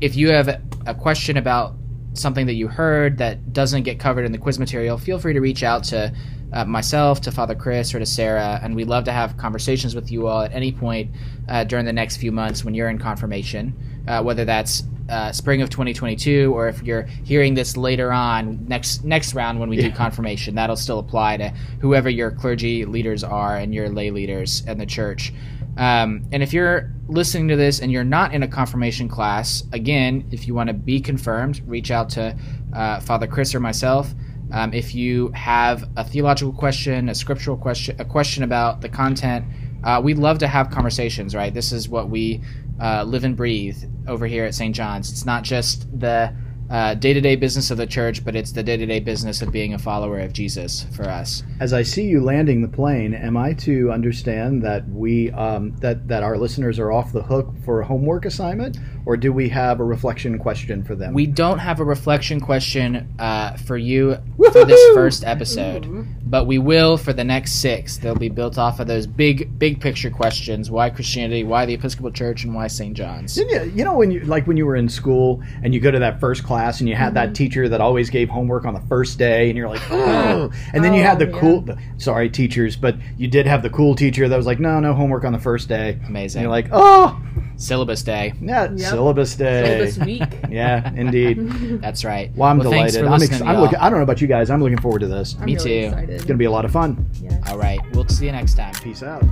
if 0.00 0.16
you 0.16 0.30
have 0.30 0.48
a, 0.48 0.60
a 0.86 0.94
question 0.94 1.36
about 1.36 1.74
something 2.14 2.46
that 2.46 2.54
you 2.54 2.66
heard 2.66 3.18
that 3.18 3.52
doesn't 3.52 3.84
get 3.84 4.00
covered 4.00 4.24
in 4.24 4.32
the 4.32 4.38
quiz 4.38 4.58
material, 4.58 4.98
feel 4.98 5.18
free 5.18 5.34
to 5.34 5.40
reach 5.40 5.62
out 5.62 5.84
to 5.84 6.12
uh, 6.52 6.64
myself, 6.64 7.20
to 7.20 7.30
Father 7.30 7.54
Chris, 7.54 7.94
or 7.94 7.98
to 7.98 8.06
Sarah, 8.06 8.58
and 8.62 8.74
we'd 8.74 8.88
love 8.88 9.04
to 9.04 9.12
have 9.12 9.36
conversations 9.36 9.94
with 9.94 10.10
you 10.10 10.26
all 10.26 10.42
at 10.42 10.52
any 10.52 10.72
point 10.72 11.10
uh, 11.48 11.64
during 11.64 11.84
the 11.84 11.92
next 11.92 12.16
few 12.16 12.32
months 12.32 12.64
when 12.64 12.74
you're 12.74 12.88
in 12.88 12.98
confirmation, 12.98 13.74
uh, 14.08 14.22
whether 14.22 14.44
that's 14.44 14.82
uh, 15.08 15.32
spring 15.32 15.62
of 15.62 15.70
2022 15.70 16.52
or 16.54 16.68
if 16.68 16.82
you're 16.82 17.02
hearing 17.24 17.54
this 17.54 17.76
later 17.76 18.12
on 18.12 18.66
next 18.66 19.04
next 19.04 19.34
round 19.34 19.60
when 19.60 19.68
we 19.68 19.76
do 19.76 19.90
confirmation 19.92 20.54
that'll 20.54 20.76
still 20.76 20.98
apply 20.98 21.36
to 21.36 21.48
whoever 21.80 22.10
your 22.10 22.30
clergy 22.30 22.84
leaders 22.84 23.22
are 23.22 23.56
and 23.56 23.74
your 23.74 23.88
lay 23.88 24.10
leaders 24.10 24.64
and 24.66 24.80
the 24.80 24.86
church 24.86 25.32
um, 25.76 26.26
and 26.32 26.42
if 26.42 26.52
you're 26.52 26.90
listening 27.08 27.48
to 27.48 27.56
this 27.56 27.80
and 27.80 27.92
you're 27.92 28.04
not 28.04 28.32
in 28.32 28.42
a 28.42 28.48
confirmation 28.48 29.08
class, 29.08 29.62
again, 29.72 30.26
if 30.30 30.46
you 30.46 30.54
want 30.54 30.68
to 30.68 30.74
be 30.74 31.00
confirmed, 31.00 31.60
reach 31.66 31.90
out 31.90 32.08
to 32.10 32.36
uh, 32.72 33.00
Father 33.00 33.26
Chris 33.26 33.54
or 33.54 33.60
myself. 33.60 34.12
Um, 34.52 34.72
if 34.72 34.94
you 34.94 35.28
have 35.32 35.88
a 35.96 36.04
theological 36.04 36.52
question, 36.52 37.08
a 37.08 37.14
scriptural 37.14 37.56
question, 37.56 37.96
a 38.00 38.04
question 38.04 38.42
about 38.42 38.80
the 38.80 38.88
content, 38.88 39.44
uh, 39.84 40.00
we'd 40.02 40.18
love 40.18 40.38
to 40.38 40.48
have 40.48 40.70
conversations. 40.70 41.34
Right, 41.34 41.52
this 41.52 41.72
is 41.72 41.88
what 41.88 42.08
we 42.08 42.40
uh, 42.80 43.04
live 43.04 43.24
and 43.24 43.36
breathe 43.36 43.76
over 44.06 44.26
here 44.26 44.44
at 44.44 44.54
St. 44.54 44.74
John's. 44.74 45.10
It's 45.10 45.24
not 45.24 45.42
just 45.42 45.86
the 45.98 46.34
day 46.68 47.12
to 47.12 47.20
day 47.20 47.36
business 47.36 47.70
of 47.70 47.78
the 47.78 47.86
church, 47.86 48.24
but 48.24 48.34
it's 48.34 48.52
the 48.52 48.62
day 48.62 48.76
to 48.76 48.86
day 48.86 49.00
business 49.00 49.42
of 49.42 49.52
being 49.52 49.74
a 49.74 49.78
follower 49.78 50.18
of 50.18 50.32
Jesus 50.32 50.86
for 50.92 51.04
us. 51.04 51.42
As 51.60 51.72
I 51.72 51.82
see 51.82 52.04
you 52.04 52.20
landing 52.20 52.62
the 52.62 52.68
plane, 52.68 53.14
am 53.14 53.36
I 53.36 53.52
to 53.54 53.92
understand 53.92 54.62
that 54.62 54.88
we 54.88 55.30
um, 55.32 55.76
that 55.76 56.08
that 56.08 56.22
our 56.22 56.36
listeners 56.36 56.78
are 56.78 56.90
off 56.90 57.12
the 57.12 57.22
hook 57.22 57.52
for 57.64 57.80
a 57.80 57.86
homework 57.86 58.24
assignment, 58.24 58.78
or 59.04 59.16
do 59.16 59.32
we 59.32 59.48
have 59.50 59.80
a 59.80 59.84
reflection 59.84 60.38
question 60.38 60.82
for 60.82 60.94
them? 60.94 61.14
We 61.14 61.26
don't 61.26 61.58
have 61.58 61.80
a 61.80 61.84
reflection 61.84 62.40
question 62.40 63.14
uh, 63.18 63.56
for 63.56 63.76
you 63.76 64.16
for 64.36 64.64
this 64.64 64.94
first 64.94 65.24
episode, 65.24 65.86
Ooh. 65.86 66.06
but 66.24 66.46
we 66.46 66.58
will 66.58 66.96
for 66.96 67.12
the 67.12 67.24
next 67.24 67.60
six. 67.60 67.98
They'll 67.98 68.14
be 68.14 68.28
built 68.28 68.58
off 68.58 68.80
of 68.80 68.86
those 68.86 69.06
big 69.06 69.58
big 69.58 69.80
picture 69.80 70.10
questions: 70.10 70.70
why 70.70 70.90
Christianity, 70.90 71.44
why 71.44 71.66
the 71.66 71.74
Episcopal 71.74 72.10
Church, 72.10 72.44
and 72.44 72.54
why 72.54 72.66
St. 72.66 72.96
John's. 72.96 73.34
Didn't 73.34 73.70
you, 73.70 73.72
you 73.76 73.84
know 73.84 73.94
when 73.94 74.10
you 74.10 74.20
like 74.20 74.46
when 74.46 74.56
you 74.56 74.66
were 74.66 74.76
in 74.76 74.88
school 74.88 75.42
and 75.62 75.72
you 75.72 75.80
go 75.80 75.90
to 75.90 76.00
that 76.00 76.18
first 76.18 76.42
class 76.42 76.55
and 76.56 76.88
you 76.88 76.94
had 76.94 77.14
that 77.14 77.26
mm-hmm. 77.26 77.32
teacher 77.34 77.68
that 77.68 77.80
always 77.80 78.10
gave 78.10 78.28
homework 78.28 78.64
on 78.64 78.74
the 78.74 78.80
first 78.82 79.18
day 79.18 79.48
and 79.48 79.56
you're 79.56 79.68
like 79.68 79.82
oh 79.90 80.50
and 80.72 80.82
then 80.84 80.92
you 80.94 81.00
oh, 81.02 81.04
had 81.04 81.18
the 81.18 81.30
Oh, 81.30 81.38
cool 81.38 81.60
the, 81.62 81.78
sorry 81.98 82.30
teachers 82.30 82.76
but 82.76 82.96
you 83.16 83.28
did 83.28 83.46
have 83.46 83.62
the 83.62 83.70
cool 83.70 83.94
teacher 83.94 84.28
that 84.28 84.36
was 84.36 84.46
like 84.46 84.58
no 84.60 84.80
no 84.80 84.94
homework 84.94 85.24
on 85.24 85.32
the 85.32 85.38
first 85.38 85.68
day 85.68 85.98
Amazing. 86.06 86.40
and 86.40 86.44
you're 86.44 86.50
like 86.50 86.68
oh 86.72 87.20
Syllabus 87.56 88.02
day. 88.02 88.32
yeah 88.40 88.70
Yep. 88.70 88.78
syllabus 88.78 89.34
day 89.36 89.90
Syllabus 89.90 89.98
week. 89.98 90.22
yeah 90.50 90.92
indeed 90.94 91.38
That's 91.80 92.04
right. 92.04 92.30
well 92.36 92.50
I'm 92.50 92.60
thanks 92.60 92.94
delighted 92.94 93.00
for 93.00 93.06
I'm, 93.06 93.20
listening, 93.20 93.48
I'm 93.48 93.60
looking 93.60 93.78
I 93.78 93.88
don't 93.90 93.98
know 93.98 94.02
about 94.04 94.20
you 94.20 94.26
guys 94.26 94.50
I'm 94.50 94.62
looking 94.62 94.80
forward 94.80 95.00
to 95.00 95.06
this 95.08 95.34
I'm 95.38 95.44
Me 95.46 95.56
really 95.56 95.64
too. 95.82 95.86
Excited. 95.86 96.10
it's 96.10 96.24
gonna 96.24 96.38
be 96.38 96.44
a 96.46 96.50
lot 96.50 96.64
of 96.64 96.72
fun 96.72 97.06
Yes. 97.20 97.50
All 97.50 97.58
right. 97.58 97.80
We'll 97.92 98.08
see 98.08 98.26
you 98.26 98.32
next 98.32 98.54
time. 98.54 98.74
peace 98.74 99.02
out. 99.02 99.22